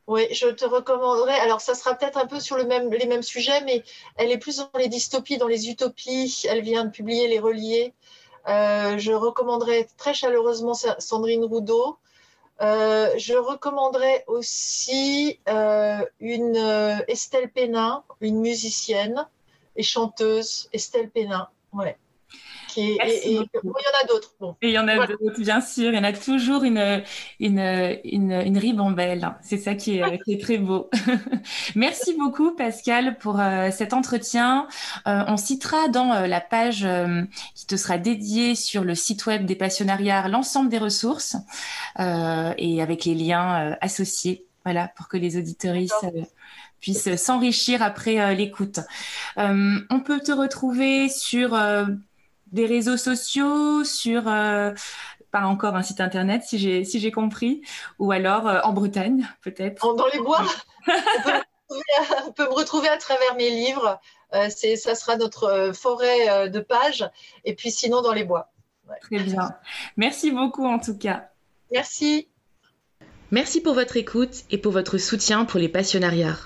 [0.07, 1.37] Oui, je te recommanderais.
[1.39, 3.83] Alors, ça sera peut-être un peu sur le même, les mêmes sujets, mais
[4.15, 6.45] elle est plus dans les dystopies, dans les utopies.
[6.49, 7.93] Elle vient de publier Les Reliés.
[8.47, 11.97] Euh, je recommanderais très chaleureusement Sandrine Roudot.
[12.61, 15.39] Euh, je recommanderais aussi
[16.19, 19.27] une Estelle Pénin, une musicienne
[19.75, 21.49] et chanteuse, Estelle Pénin.
[21.73, 21.97] Ouais.
[22.77, 24.35] Et, il y en a d'autres.
[24.61, 25.91] Et il y en a d'autres, bien sûr.
[25.91, 27.01] Il y en a toujours une,
[27.39, 27.59] une,
[28.03, 29.33] une, ribambelle.
[29.41, 30.89] C'est ça qui est, qui est, très beau.
[31.75, 34.67] Merci beaucoup, Pascal, pour euh, cet entretien.
[35.07, 36.87] Euh, on citera dans euh, la page
[37.55, 41.35] qui te sera dédiée sur le site web des passionnariats l'ensemble des ressources
[41.97, 44.45] et avec les liens associés.
[44.65, 46.05] Voilà, pour que les auditoristes
[46.79, 48.79] puissent s'enrichir après l'écoute.
[49.37, 51.57] on peut te retrouver sur
[52.51, 54.71] des réseaux sociaux, sur euh,
[55.31, 57.61] pas encore un site internet si j'ai si j'ai compris,
[57.99, 59.95] ou alors euh, en Bretagne peut-être.
[59.95, 60.45] Dans les bois.
[62.27, 63.99] on, peut, me retrouver à travers mes livres.
[64.33, 67.09] Euh, c'est ça sera notre forêt de pages.
[67.45, 68.51] Et puis sinon dans les bois.
[69.01, 69.55] Très bien.
[69.97, 71.29] Merci beaucoup en tout cas.
[71.71, 72.29] Merci.
[73.31, 76.37] Merci pour votre écoute et pour votre soutien pour les passionnariats.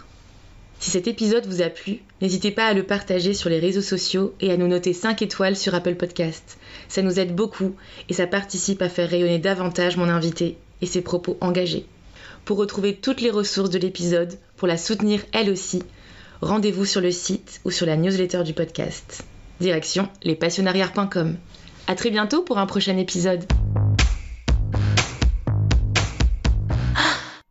[0.82, 4.34] Si cet épisode vous a plu, n'hésitez pas à le partager sur les réseaux sociaux
[4.42, 6.58] et à nous noter 5 étoiles sur Apple Podcast.
[6.90, 7.76] Ça nous aide beaucoup
[8.10, 11.86] et ça participe à faire rayonner davantage mon invité et ses propos engagés.
[12.46, 15.84] Pour retrouver toutes les ressources de l'épisode, pour la soutenir elle aussi,
[16.42, 19.24] rendez-vous sur le site ou sur la newsletter du podcast.
[19.60, 21.36] Direction lespassionnariats.com.
[21.86, 23.46] À très bientôt pour un prochain épisode.